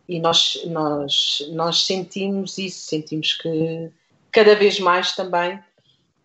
e 0.09 0.19
nós, 0.19 0.59
nós, 0.65 1.47
nós 1.51 1.85
sentimos 1.85 2.57
isso, 2.57 2.87
sentimos 2.87 3.33
que 3.33 3.91
cada 4.31 4.55
vez 4.55 4.79
mais 4.79 5.15
também 5.15 5.59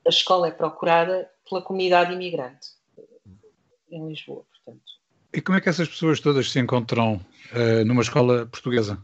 a 0.07 0.09
escola 0.09 0.49
é 0.49 0.51
procurada 0.51 1.31
pela 1.47 1.61
comunidade 1.61 2.15
imigrante 2.15 2.78
em 3.91 4.09
Lisboa, 4.09 4.45
portanto. 4.51 4.83
E 5.33 5.41
como 5.41 5.59
é 5.59 5.61
que 5.61 5.69
essas 5.69 5.89
pessoas 5.89 6.21
todas 6.21 6.51
se 6.51 6.59
encontram 6.59 7.15
uh, 7.53 7.85
numa 7.85 8.03
escola 8.03 8.47
portuguesa? 8.47 8.99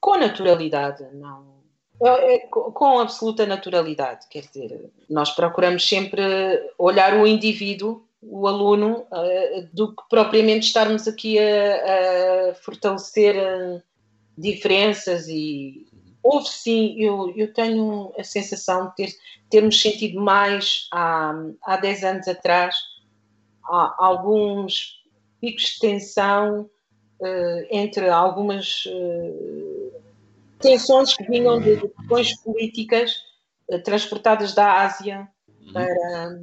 Com 0.00 0.18
naturalidade, 0.18 1.04
não. 1.12 1.54
É, 2.02 2.34
é, 2.34 2.38
com 2.48 2.98
absoluta 2.98 3.46
naturalidade, 3.46 4.26
quer 4.28 4.42
dizer, 4.42 4.90
nós 5.08 5.30
procuramos 5.30 5.88
sempre 5.88 6.20
olhar 6.76 7.16
o 7.16 7.26
indivíduo, 7.26 8.04
o 8.20 8.48
aluno, 8.48 9.06
uh, 9.10 9.68
do 9.72 9.94
que 9.94 10.02
propriamente 10.08 10.66
estarmos 10.66 11.06
aqui 11.06 11.38
a, 11.38 12.50
a 12.50 12.54
fortalecer 12.54 13.36
uh, 13.36 13.82
diferenças 14.36 15.28
e 15.28 15.86
houve 16.22 16.48
sim, 16.48 16.94
eu, 16.98 17.32
eu 17.36 17.52
tenho 17.52 18.12
a 18.18 18.24
sensação 18.24 18.88
de 18.88 18.94
ter, 18.96 19.16
termos 19.50 19.80
sentido 19.80 20.20
mais 20.20 20.88
há, 20.90 21.34
há 21.62 21.76
10 21.76 22.04
anos 22.04 22.28
atrás 22.28 22.74
alguns 23.66 25.02
picos 25.40 25.64
de 25.64 25.78
tensão 25.80 26.70
uh, 27.20 27.66
entre 27.70 28.08
algumas 28.08 28.84
uh, 28.86 29.92
tensões 30.58 31.14
que 31.14 31.24
vinham 31.24 31.60
de 31.60 31.76
questões 31.76 32.36
políticas 32.42 33.16
uh, 33.70 33.82
transportadas 33.82 34.54
da 34.54 34.82
Ásia 34.82 35.28
uhum. 35.48 35.72
para, 35.72 36.38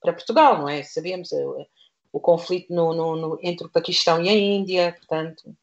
para 0.00 0.12
Portugal, 0.12 0.58
não 0.58 0.68
é? 0.68 0.82
Sabemos 0.82 1.32
o, 1.32 1.66
o 2.12 2.20
conflito 2.20 2.72
no, 2.72 2.94
no, 2.94 3.16
no, 3.16 3.38
entre 3.42 3.66
o 3.66 3.70
Paquistão 3.70 4.22
e 4.22 4.28
a 4.28 4.34
Índia, 4.34 4.94
portanto, 4.98 5.54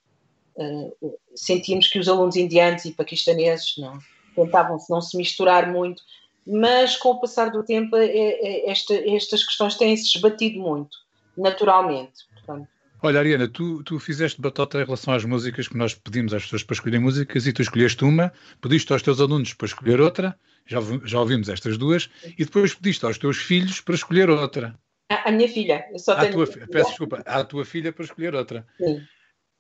sentimos 1.34 1.88
que 1.88 1.98
os 1.98 2.08
alunos 2.08 2.36
indianos 2.36 2.86
e 2.86 2.92
paquistaneses 2.92 3.74
não, 3.78 3.98
tentavam 4.36 4.78
-se 4.78 4.92
não 4.92 5.02
se 5.02 5.18
misturar 5.18 5.72
muito, 5.72 6.04
mas 6.46 6.98
com 6.98 7.10
o 7.10 7.20
passar 7.20 7.52
do 7.52 7.64
tempo 7.64 7.96
é, 7.96 8.06
é, 8.06 8.70
esta, 8.70 8.94
estas 8.94 9.44
questões 9.44 9.76
têm-se 9.76 10.16
esbatido 10.16 10.60
muito, 10.60 10.98
naturalmente. 11.38 12.26
Portanto. 12.34 12.68
Olha, 13.04 13.20
Ariana, 13.20 13.48
tu, 13.48 13.84
tu 13.84 14.00
fizeste 14.00 14.40
batota 14.40 14.80
em 14.80 14.86
relação 14.86 15.14
às 15.14 15.26
músicas 15.26 15.68
que 15.68 15.78
nós 15.78 15.96
pedimos 15.96 16.34
às 16.34 16.44
pessoas 16.44 16.64
para 16.64 16.76
escolher 16.76 17.00
músicas 17.00 17.48
e 17.48 17.54
tu 17.54 17.62
escolheste 17.62 18.04
uma, 18.04 18.32
pediste 18.62 18.94
aos 18.94 19.02
teus 19.02 19.20
alunos 19.20 19.54
para 19.54 19.66
escolher 19.66 20.00
outra, 20.00 20.38
já, 20.68 20.80
já 21.04 21.20
ouvimos 21.20 21.50
estas 21.50 21.78
duas, 21.78 22.10
e 22.38 22.46
depois 22.46 22.76
pediste 22.76 23.06
aos 23.06 23.18
teus 23.18 23.38
filhos 23.38 23.82
para 23.82 23.96
escolher 23.96 24.30
outra. 24.30 24.78
A, 25.12 25.30
a 25.30 25.32
minha 25.32 25.50
filha, 25.50 25.86
eu 25.92 26.00
só 26.00 26.16
tenho. 26.16 26.34
Tua, 26.34 26.48
peço 26.68 26.90
desculpa, 26.90 27.24
à 27.26 27.44
tua 27.44 27.66
filha 27.66 27.92
para 27.92 28.06
escolher 28.06 28.36
outra. 28.36 28.66
Sim. 28.78 29.02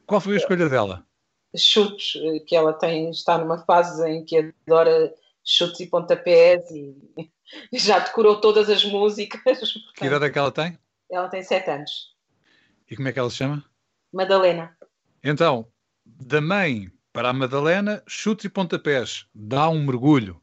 Qual 0.06 0.22
foi 0.22 0.36
a 0.36 0.38
escolha 0.38 0.70
dela? 0.70 1.04
Chutes, 1.56 2.13
que 2.48 2.56
ela 2.56 2.74
tem, 2.74 3.10
está 3.10 3.38
numa 3.38 3.58
fase 3.65 4.08
em 4.10 4.24
que 4.24 4.54
adora 4.67 5.13
chutes 5.43 5.80
e 5.80 5.88
pontapés 5.88 6.69
e 6.71 6.95
já 7.73 7.99
decorou 7.99 8.39
todas 8.39 8.69
as 8.69 8.84
músicas. 8.86 9.41
Portanto, 9.60 9.93
que 9.95 10.06
idade 10.06 10.25
é 10.25 10.30
que 10.30 10.39
ela 10.39 10.51
tem? 10.51 10.77
Ela 11.10 11.30
tem 11.30 11.43
sete 11.43 11.69
anos. 11.69 12.15
E 12.89 12.95
como 12.95 13.08
é 13.08 13.12
que 13.12 13.19
ela 13.19 13.30
se 13.30 13.38
chama? 13.38 13.63
Madalena. 14.12 14.75
Então, 15.23 15.67
da 16.06 16.41
mãe 16.41 16.91
para 17.13 17.30
a 17.30 17.34
Madalena, 17.34 18.01
chutes 18.08 18.45
e 18.45 18.49
pontapés, 18.49 19.25
dá 19.34 19.69
um 19.69 19.84
mergulho. 19.84 20.41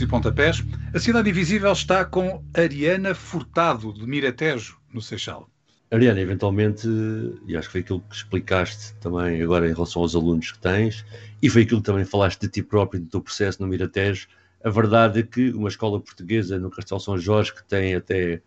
E 0.00 0.06
pontapés, 0.06 0.64
a 0.94 0.98
Cidade 0.98 1.30
Invisível 1.30 1.72
está 1.72 2.04
com 2.04 2.42
Ariana 2.54 3.14
Furtado, 3.14 3.92
de 3.92 4.06
Miratejo, 4.06 4.78
no 4.92 5.00
Seixal. 5.02 5.48
Ariana, 5.90 6.20
eventualmente, 6.20 6.86
e 7.46 7.56
acho 7.56 7.68
que 7.68 7.72
foi 7.72 7.80
aquilo 7.80 8.00
que 8.00 8.14
explicaste 8.14 8.94
também 9.00 9.42
agora 9.42 9.68
em 9.68 9.72
relação 9.72 10.02
aos 10.02 10.14
alunos 10.14 10.52
que 10.52 10.58
tens, 10.58 11.04
e 11.42 11.50
foi 11.50 11.62
aquilo 11.62 11.80
que 11.80 11.86
também 11.86 12.04
falaste 12.04 12.40
de 12.40 12.48
ti 12.48 12.62
próprio, 12.62 13.00
do 13.00 13.08
teu 13.08 13.20
processo 13.20 13.60
no 13.60 13.68
Miratejo, 13.68 14.28
a 14.62 14.70
verdade 14.70 15.20
é 15.20 15.22
que 15.22 15.50
uma 15.50 15.68
escola 15.68 16.00
portuguesa 16.00 16.58
no 16.58 16.70
Castelo 16.70 17.00
São 17.00 17.18
Jorge, 17.18 17.54
que 17.54 17.64
tem 17.64 17.94
até 17.94 18.42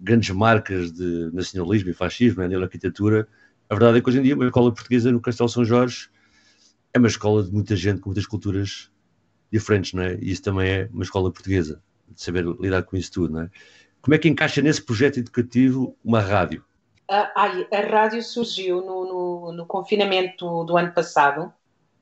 grandes 0.00 0.30
marcas 0.30 0.92
de 0.92 1.30
nacionalismo 1.32 1.90
e 1.90 1.92
fascismo, 1.94 2.42
né, 2.42 2.48
na 2.48 2.64
arquitetura, 2.64 3.26
a 3.68 3.74
verdade 3.74 3.98
é 3.98 4.00
que 4.00 4.08
hoje 4.08 4.18
em 4.20 4.22
dia 4.22 4.34
uma 4.34 4.46
escola 4.46 4.72
portuguesa 4.72 5.10
no 5.10 5.20
Castelo 5.20 5.48
São 5.48 5.64
Jorge 5.64 6.08
é 6.94 6.98
uma 6.98 7.08
escola 7.08 7.42
de 7.42 7.52
muita 7.52 7.74
gente 7.74 8.00
com 8.00 8.10
muitas 8.10 8.26
culturas 8.26 8.90
diferentes, 9.58 9.92
não 9.92 10.02
é? 10.02 10.14
E 10.14 10.30
isso 10.30 10.42
também 10.42 10.70
é 10.70 10.88
uma 10.92 11.02
escola 11.02 11.30
portuguesa, 11.32 11.80
de 12.08 12.20
saber 12.20 12.44
lidar 12.60 12.82
com 12.82 12.96
isso 12.96 13.12
tudo, 13.12 13.32
não 13.34 13.42
é? 13.42 13.50
Como 14.00 14.14
é 14.14 14.18
que 14.18 14.28
encaixa 14.28 14.62
nesse 14.62 14.82
projeto 14.82 15.18
educativo 15.18 15.96
uma 16.04 16.20
rádio? 16.20 16.64
A, 17.08 17.44
a, 17.72 17.80
rádio 17.80 18.22
surgiu 18.22 18.80
no, 18.80 19.04
no, 19.04 19.52
no, 19.52 19.66
confinamento 19.66 20.64
do 20.64 20.76
ano 20.76 20.92
passado. 20.92 21.52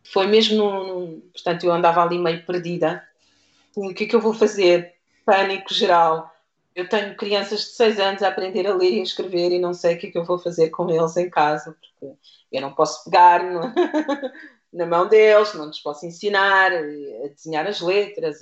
Foi 0.03 0.27
mesmo, 0.27 0.65
no, 0.65 1.21
portanto, 1.33 1.65
eu 1.65 1.73
andava 1.73 2.03
ali 2.03 2.19
meio 2.19 2.45
perdida. 2.45 3.03
O 3.75 3.93
que 3.95 4.05
é 4.05 4.07
que 4.07 4.17
eu 4.17 4.21
vou 4.21 4.35
fazer? 4.35 4.95
Pânico 5.25 5.73
geral. 5.73 6.31
Eu 6.75 6.89
tenho 6.89 7.17
crianças 7.17 7.61
de 7.61 7.67
6 7.67 8.01
anos 8.01 8.23
a 8.23 8.29
aprender 8.29 8.67
a 8.67 8.75
ler 8.75 8.93
e 8.93 9.01
a 9.01 9.03
escrever 9.03 9.53
e 9.53 9.59
não 9.59 9.73
sei 9.73 9.95
o 9.95 9.99
que 9.99 10.09
é 10.09 10.11
que 10.11 10.19
eu 10.19 10.25
vou 10.25 10.39
fazer 10.39 10.71
com 10.71 10.91
eles 10.91 11.17
em 11.17 11.31
casa, 11.31 11.77
porque 11.81 12.15
eu 12.53 12.61
não 12.61 12.73
posso 12.73 13.05
pegar 13.05 13.43
no, 13.43 13.73
na 14.75 14.87
mão 14.87 15.09
deles, 15.09 15.55
não 15.55 15.67
lhes 15.67 15.79
posso 15.79 16.05
ensinar 16.05 16.73
a 16.73 17.29
desenhar 17.29 17.67
as 17.67 17.81
letras. 17.81 18.41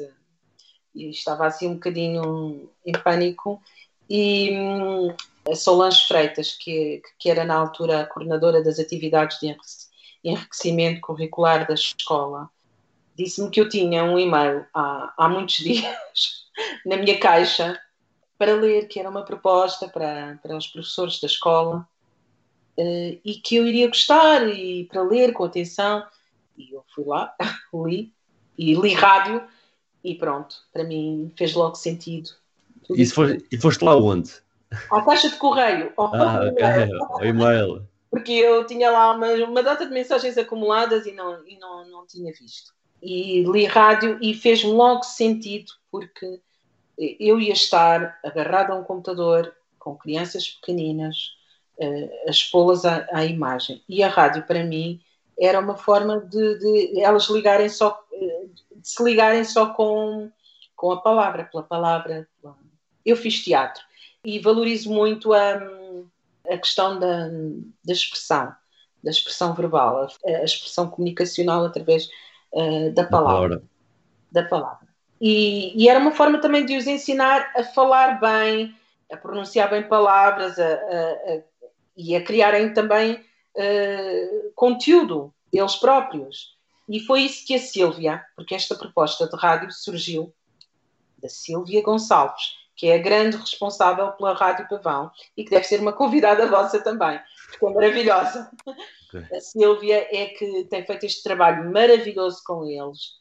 E 0.94 1.10
estava 1.10 1.46
assim 1.46 1.68
um 1.68 1.74
bocadinho 1.74 2.70
em 2.84 2.92
pânico. 2.92 3.62
E 4.08 4.50
hum, 4.52 5.14
a 5.50 5.54
Solange 5.54 6.06
Freitas, 6.06 6.52
que, 6.52 7.02
que 7.18 7.30
era 7.30 7.44
na 7.44 7.54
altura 7.54 8.00
a 8.00 8.06
coordenadora 8.06 8.62
das 8.62 8.78
atividades 8.78 9.38
de 9.40 9.54
enriquecimento 10.24 11.00
curricular 11.00 11.66
da 11.66 11.74
escola, 11.74 12.48
disse-me 13.16 13.50
que 13.50 13.60
eu 13.60 13.68
tinha 13.68 14.04
um 14.04 14.18
e-mail 14.18 14.66
há, 14.74 15.12
há 15.16 15.28
muitos 15.28 15.56
dias 15.62 16.46
na 16.86 16.96
minha 16.96 17.18
caixa 17.18 17.78
para 18.38 18.54
ler, 18.54 18.88
que 18.88 18.98
era 18.98 19.08
uma 19.08 19.24
proposta 19.24 19.88
para, 19.88 20.38
para 20.42 20.56
os 20.56 20.66
professores 20.66 21.20
da 21.20 21.26
escola 21.26 21.86
uh, 22.76 23.20
e 23.24 23.40
que 23.42 23.56
eu 23.56 23.66
iria 23.66 23.86
gostar 23.88 24.48
e 24.48 24.84
para 24.86 25.02
ler 25.02 25.32
com 25.32 25.44
atenção. 25.44 26.04
E 26.56 26.72
eu 26.72 26.84
fui 26.94 27.04
lá, 27.04 27.34
li, 27.74 28.12
e 28.56 28.74
li 28.74 28.94
rádio, 28.94 29.42
e 30.04 30.14
pronto, 30.14 30.56
para 30.72 30.84
mim 30.84 31.32
fez 31.36 31.54
logo 31.54 31.74
sentido. 31.74 32.30
E, 32.90 33.06
foi, 33.06 33.44
e 33.50 33.56
foste 33.56 33.84
lá 33.84 33.96
onde? 33.96 34.30
À 34.90 35.02
caixa 35.02 35.28
de 35.28 35.36
correio. 35.36 35.92
ah, 35.98 36.50
ok, 36.50 36.64
ao 37.10 37.24
e-mail. 37.24 37.86
Porque 38.10 38.32
eu 38.32 38.66
tinha 38.66 38.90
lá 38.90 39.14
uma, 39.14 39.32
uma 39.44 39.62
data 39.62 39.86
de 39.86 39.92
mensagens 39.92 40.36
acumuladas 40.36 41.06
e 41.06 41.12
não, 41.12 41.46
e 41.46 41.58
não, 41.58 41.88
não 41.88 42.06
tinha 42.06 42.32
visto. 42.32 42.74
E 43.00 43.42
li 43.42 43.64
rádio 43.64 44.18
e 44.20 44.34
fez-me 44.34 44.70
logo 44.70 45.02
sentido, 45.02 45.72
porque 45.90 46.40
eu 46.98 47.40
ia 47.40 47.52
estar 47.52 48.18
agarrado 48.22 48.72
a 48.72 48.76
um 48.76 48.84
computador 48.84 49.52
com 49.78 49.96
crianças 49.96 50.48
pequeninas, 50.48 51.32
uh, 51.78 52.28
a 52.28 52.30
expô-las 52.30 52.84
à, 52.84 53.06
à 53.12 53.24
imagem. 53.24 53.82
E 53.88 54.02
a 54.02 54.08
rádio, 54.08 54.46
para 54.46 54.62
mim, 54.62 55.00
era 55.38 55.58
uma 55.58 55.76
forma 55.76 56.20
de, 56.20 56.58
de 56.58 57.00
elas 57.00 57.28
ligarem 57.28 57.68
só, 57.68 58.02
de 58.10 58.88
se 58.88 59.02
ligarem 59.02 59.44
só 59.44 59.72
com, 59.74 60.30
com 60.76 60.92
a 60.92 61.00
palavra, 61.00 61.44
pela 61.44 61.62
palavra. 61.62 62.28
Eu 63.04 63.16
fiz 63.16 63.42
teatro 63.42 63.82
e 64.24 64.38
valorizo 64.38 64.92
muito 64.92 65.32
a, 65.32 65.60
a 66.50 66.58
questão 66.58 66.98
da, 66.98 67.28
da 67.84 67.92
expressão, 67.92 68.54
da 69.02 69.10
expressão 69.10 69.54
verbal, 69.54 70.08
a, 70.24 70.28
a 70.28 70.44
expressão 70.44 70.88
comunicacional 70.88 71.64
através 71.64 72.08
uh, 72.52 72.90
da 72.92 73.04
palavra. 73.04 73.62
Da 74.30 74.44
palavra. 74.44 74.86
E, 75.20 75.72
e, 75.80 75.88
era 75.88 76.00
uma 76.00 76.12
forma 76.12 76.40
também 76.40 76.66
de 76.66 76.76
os 76.76 76.86
ensinar 76.86 77.52
a 77.56 77.62
falar 77.62 78.18
bem, 78.18 78.74
a 79.10 79.16
pronunciar 79.16 79.70
bem 79.70 79.82
palavras 79.82 80.58
a, 80.58 80.72
a, 80.74 81.40
e 81.96 82.16
a 82.16 82.24
criarem 82.24 82.72
também 82.72 83.24
uh, 83.56 84.52
conteúdo 84.54 85.32
eles 85.52 85.76
próprios. 85.76 86.56
E 86.88 87.00
foi 87.00 87.22
isso 87.22 87.46
que 87.46 87.54
a 87.54 87.58
Sílvia, 87.58 88.24
porque 88.34 88.54
esta 88.54 88.74
proposta 88.74 89.28
de 89.28 89.36
rádio 89.36 89.70
surgiu 89.70 90.32
da 91.18 91.28
Sílvia 91.28 91.82
Gonçalves, 91.82 92.56
que 92.74 92.88
é 92.88 92.96
a 92.96 93.02
grande 93.02 93.36
responsável 93.36 94.10
pela 94.12 94.34
Rádio 94.34 94.66
Pavão 94.68 95.10
e 95.36 95.44
que 95.44 95.50
deve 95.50 95.64
ser 95.64 95.80
uma 95.80 95.92
convidada 95.92 96.46
vossa 96.48 96.82
também, 96.82 97.20
porque 97.48 97.64
é 97.64 97.70
maravilhosa. 97.70 98.50
Okay. 99.08 99.36
A 99.36 99.40
Sílvia 99.40 100.08
é 100.10 100.26
que 100.26 100.64
tem 100.64 100.84
feito 100.84 101.04
este 101.04 101.22
trabalho 101.22 101.70
maravilhoso 101.70 102.42
com 102.44 102.64
eles. 102.64 103.20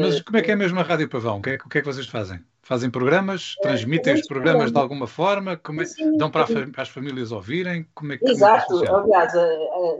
Mas 0.00 0.22
como 0.22 0.38
é 0.38 0.42
que 0.42 0.50
é 0.50 0.56
mesmo 0.56 0.80
a 0.80 0.82
Rádio 0.82 1.08
Pavão? 1.08 1.38
O 1.38 1.42
que 1.42 1.50
é, 1.50 1.54
o 1.56 1.68
que, 1.68 1.78
é 1.78 1.80
que 1.82 1.86
vocês 1.86 2.06
fazem? 2.06 2.42
Fazem 2.70 2.88
programas? 2.88 3.56
É, 3.58 3.62
transmitem 3.62 4.14
os 4.14 4.26
programas 4.28 4.70
de 4.70 4.78
alguma 4.78 5.08
forma? 5.08 5.56
Como 5.56 5.82
é, 5.82 5.86
dão 6.16 6.30
para, 6.30 6.46
as 6.76 6.88
famílias 6.88 7.32
ouvirem? 7.32 7.84
Como 7.92 8.12
é, 8.12 8.18
Exato. 8.22 8.68
Como 8.68 8.84
é 8.84 8.86
que 8.86 8.94
Aliás, 8.94 9.32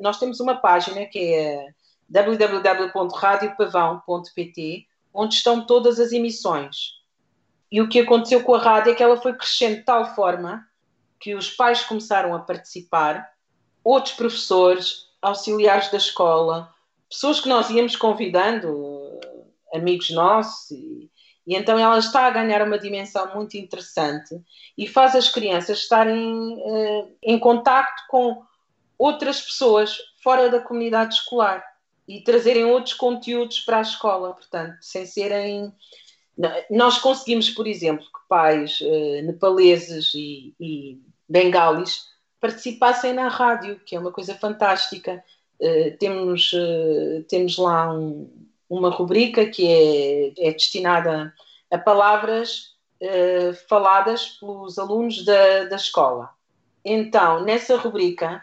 nós 0.01 0.21
temos 0.21 0.39
uma 0.39 0.55
página 0.55 1.05
que 1.07 1.35
é 1.35 1.66
www.radiopavão.pt 2.09 4.87
onde 5.12 5.35
estão 5.35 5.66
todas 5.66 5.99
as 5.99 6.12
emissões. 6.12 7.01
E 7.73 7.81
o 7.81 7.89
que 7.89 7.99
aconteceu 7.99 8.45
com 8.45 8.55
a 8.55 8.61
rádio 8.61 8.93
é 8.93 8.95
que 8.95 9.03
ela 9.03 9.21
foi 9.21 9.35
crescendo 9.35 9.79
de 9.79 9.83
tal 9.83 10.14
forma 10.14 10.64
que 11.18 11.35
os 11.35 11.51
pais 11.51 11.83
começaram 11.83 12.37
a 12.37 12.39
participar, 12.39 13.33
outros 13.83 14.14
professores, 14.14 15.09
auxiliares 15.21 15.91
da 15.91 15.97
escola, 15.97 16.73
pessoas 17.09 17.41
que 17.41 17.49
nós 17.49 17.68
íamos 17.68 17.97
convidando, 17.97 19.18
amigos 19.75 20.11
nossos, 20.11 20.71
e, 20.71 21.11
e 21.51 21.57
então 21.57 21.77
ela 21.77 21.99
está 21.99 22.29
a 22.29 22.31
ganhar 22.31 22.63
uma 22.63 22.79
dimensão 22.79 23.35
muito 23.35 23.57
interessante 23.57 24.41
e 24.79 24.87
faz 24.87 25.17
as 25.17 25.29
crianças 25.29 25.81
estarem 25.81 26.55
uh, 26.55 27.13
em 27.21 27.37
contacto 27.41 28.05
com 28.09 28.45
outras 28.97 29.41
pessoas 29.41 29.99
fora 30.23 30.49
da 30.49 30.61
comunidade 30.61 31.15
escolar 31.15 31.65
e 32.07 32.21
trazerem 32.21 32.65
outros 32.67 32.95
conteúdos 32.95 33.59
para 33.59 33.79
a 33.79 33.83
escola, 33.83 34.33
portanto, 34.33 34.77
sem 34.81 35.05
serem. 35.05 35.75
Nós 36.71 36.99
conseguimos, 36.99 37.51
por 37.51 37.67
exemplo, 37.67 38.05
que 38.05 38.29
pais 38.29 38.81
uh, 38.81 39.23
nepaleses 39.25 40.15
e, 40.15 40.55
e 40.61 41.01
bengalis 41.29 42.11
participassem 42.41 43.13
na 43.13 43.27
rádio, 43.27 43.81
que 43.85 43.97
é 43.97 43.99
uma 43.99 44.13
coisa 44.13 44.37
fantástica. 44.37 45.21
Uh, 45.61 45.97
temos, 45.99 46.53
temos 47.29 47.59
lá 47.59 47.93
um, 47.93 48.31
uma 48.71 48.89
rubrica 48.89 49.45
que 49.47 49.66
é, 49.66 50.49
é 50.49 50.53
destinada 50.53 51.35
a 51.68 51.77
palavras 51.77 52.77
uh, 53.03 53.53
faladas 53.68 54.29
pelos 54.39 54.79
alunos 54.79 55.25
da, 55.25 55.64
da 55.64 55.75
escola. 55.75 56.31
Então, 56.85 57.45
nessa 57.45 57.77
rubrica, 57.77 58.43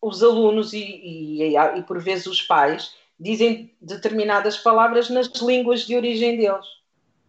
os 0.00 0.22
alunos 0.22 0.74
e, 0.74 0.78
e, 0.78 1.56
e, 1.56 1.82
por 1.82 1.98
vezes 1.98 2.26
os 2.26 2.42
pais 2.42 2.92
dizem 3.18 3.74
determinadas 3.80 4.58
palavras 4.58 5.08
nas 5.08 5.28
línguas 5.40 5.80
de 5.80 5.96
origem 5.96 6.36
deles. 6.36 6.66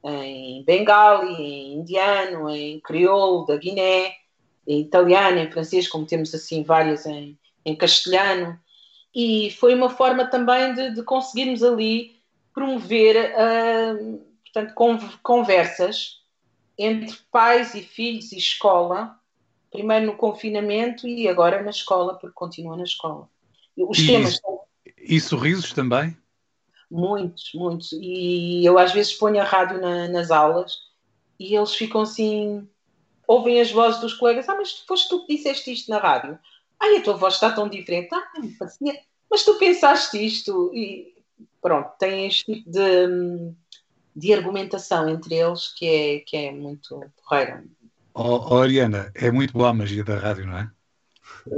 Em 0.03 0.63
bengali, 0.63 1.33
em 1.33 1.73
indiano, 1.79 2.49
em 2.49 2.79
crioulo 2.79 3.45
da 3.45 3.57
Guiné, 3.57 4.13
em 4.67 4.81
italiano, 4.81 5.39
em 5.39 5.51
francês, 5.51 5.87
como 5.87 6.05
temos 6.05 6.33
assim 6.33 6.63
várias 6.63 7.05
em, 7.05 7.37
em 7.65 7.75
castelhano 7.75 8.57
e 9.13 9.51
foi 9.51 9.73
uma 9.73 9.89
forma 9.89 10.25
também 10.25 10.73
de, 10.73 10.95
de 10.95 11.03
conseguirmos 11.03 11.63
ali 11.63 12.19
promover 12.53 13.33
uh, 13.33 14.21
portanto, 14.43 15.19
conversas 15.21 16.19
entre 16.77 17.15
pais 17.31 17.75
e 17.75 17.81
filhos 17.81 18.31
e 18.31 18.37
escola, 18.37 19.19
primeiro 19.71 20.07
no 20.07 20.15
confinamento 20.15 21.07
e 21.07 21.27
agora 21.27 21.61
na 21.61 21.69
escola, 21.69 22.15
porque 22.15 22.33
continua 22.33 22.77
na 22.77 22.83
escola. 22.83 23.29
Os 23.77 23.99
e, 23.99 24.07
temas. 24.07 24.39
E 24.97 25.19
sorrisos 25.19 25.73
também? 25.73 26.17
Muitos, 26.89 27.51
muitos. 27.53 27.91
E 27.93 28.65
eu 28.65 28.77
às 28.79 28.91
vezes 28.93 29.13
ponho 29.13 29.41
a 29.41 29.43
rádio 29.43 29.79
na, 29.79 30.07
nas 30.07 30.31
aulas 30.31 30.73
e 31.39 31.55
eles 31.55 31.75
ficam 31.75 32.01
assim, 32.01 32.67
ouvem 33.27 33.61
as 33.61 33.71
vozes 33.71 34.01
dos 34.01 34.13
colegas, 34.13 34.49
ah, 34.49 34.55
mas 34.55 34.71
foste 34.87 35.09
tu 35.09 35.25
que 35.25 35.35
disseste 35.35 35.71
isto 35.71 35.89
na 35.89 35.99
rádio. 35.99 36.39
Ai, 36.79 36.97
a 36.97 37.01
tua 37.03 37.15
voz 37.15 37.33
está 37.35 37.51
tão 37.51 37.67
diferente. 37.67 38.09
Ah, 38.13 38.39
me 38.39 38.51
parecia. 38.51 38.99
Mas 39.29 39.43
tu 39.43 39.57
pensaste 39.59 40.23
isto. 40.23 40.71
E 40.73 41.13
pronto, 41.61 41.91
tem 41.99 42.27
este 42.27 42.53
tipo 42.53 42.69
de, 42.69 43.53
de 44.15 44.33
argumentação 44.33 45.09
entre 45.09 45.35
eles 45.35 45.73
que 45.73 45.85
é, 45.85 46.19
que 46.19 46.37
é 46.37 46.51
muito 46.51 47.03
porreira. 47.17 47.63
Oh, 48.13 48.47
oh, 48.49 48.57
Ariana, 48.57 49.11
é 49.15 49.31
muito 49.31 49.53
boa 49.53 49.69
a 49.69 49.73
magia 49.73 50.03
da 50.03 50.17
rádio, 50.17 50.45
não 50.45 50.57
é? 50.57 50.71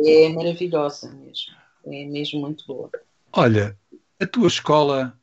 É 0.05 0.29
maravilhosa 0.29 1.11
mesmo. 1.11 1.53
É 1.85 2.05
mesmo 2.05 2.41
muito 2.41 2.65
boa. 2.67 2.89
Olha, 3.33 3.77
a 4.19 4.27
tua 4.27 4.47
escola 4.47 5.17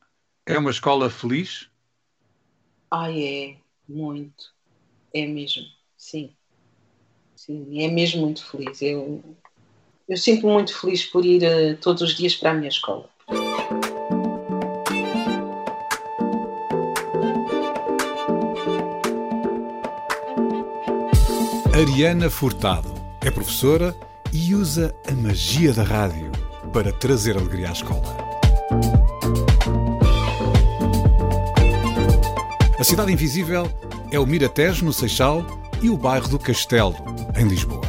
é 0.45 0.57
uma 0.57 0.71
escola 0.71 1.09
feliz? 1.09 1.69
Ai, 2.91 3.23
é, 3.23 3.57
muito. 3.87 4.53
É 5.13 5.25
mesmo, 5.25 5.63
sim. 5.97 6.35
Sim, 7.35 7.81
é 7.81 7.87
mesmo 7.87 8.21
muito 8.21 8.45
feliz. 8.45 8.81
Eu, 8.81 9.23
eu 10.09 10.17
sinto 10.17 10.47
muito 10.47 10.75
feliz 10.75 11.05
por 11.05 11.23
ir 11.23 11.43
uh, 11.43 11.77
todos 11.77 12.01
os 12.01 12.15
dias 12.15 12.35
para 12.35 12.49
a 12.49 12.53
minha 12.55 12.67
escola. 12.67 13.07
Ariana 21.71 22.29
Furtado 22.29 22.91
é 23.21 23.29
professora 23.29 23.95
e 24.33 24.53
usa 24.55 24.93
a 25.07 25.13
magia 25.13 25.71
da 25.71 25.83
rádio 25.83 26.31
para 26.73 26.91
trazer 26.91 27.37
alegria 27.37 27.69
à 27.69 27.71
escola. 27.71 28.17
A 32.77 32.83
Cidade 32.83 33.11
Invisível 33.11 33.71
é 34.11 34.19
o 34.19 34.25
Miratejo, 34.25 34.83
no 34.83 34.91
Seixal, 34.91 35.45
e 35.81 35.89
o 35.89 35.97
bairro 35.97 36.27
do 36.27 36.39
Castelo, 36.39 36.95
em 37.37 37.47
Lisboa. 37.47 37.88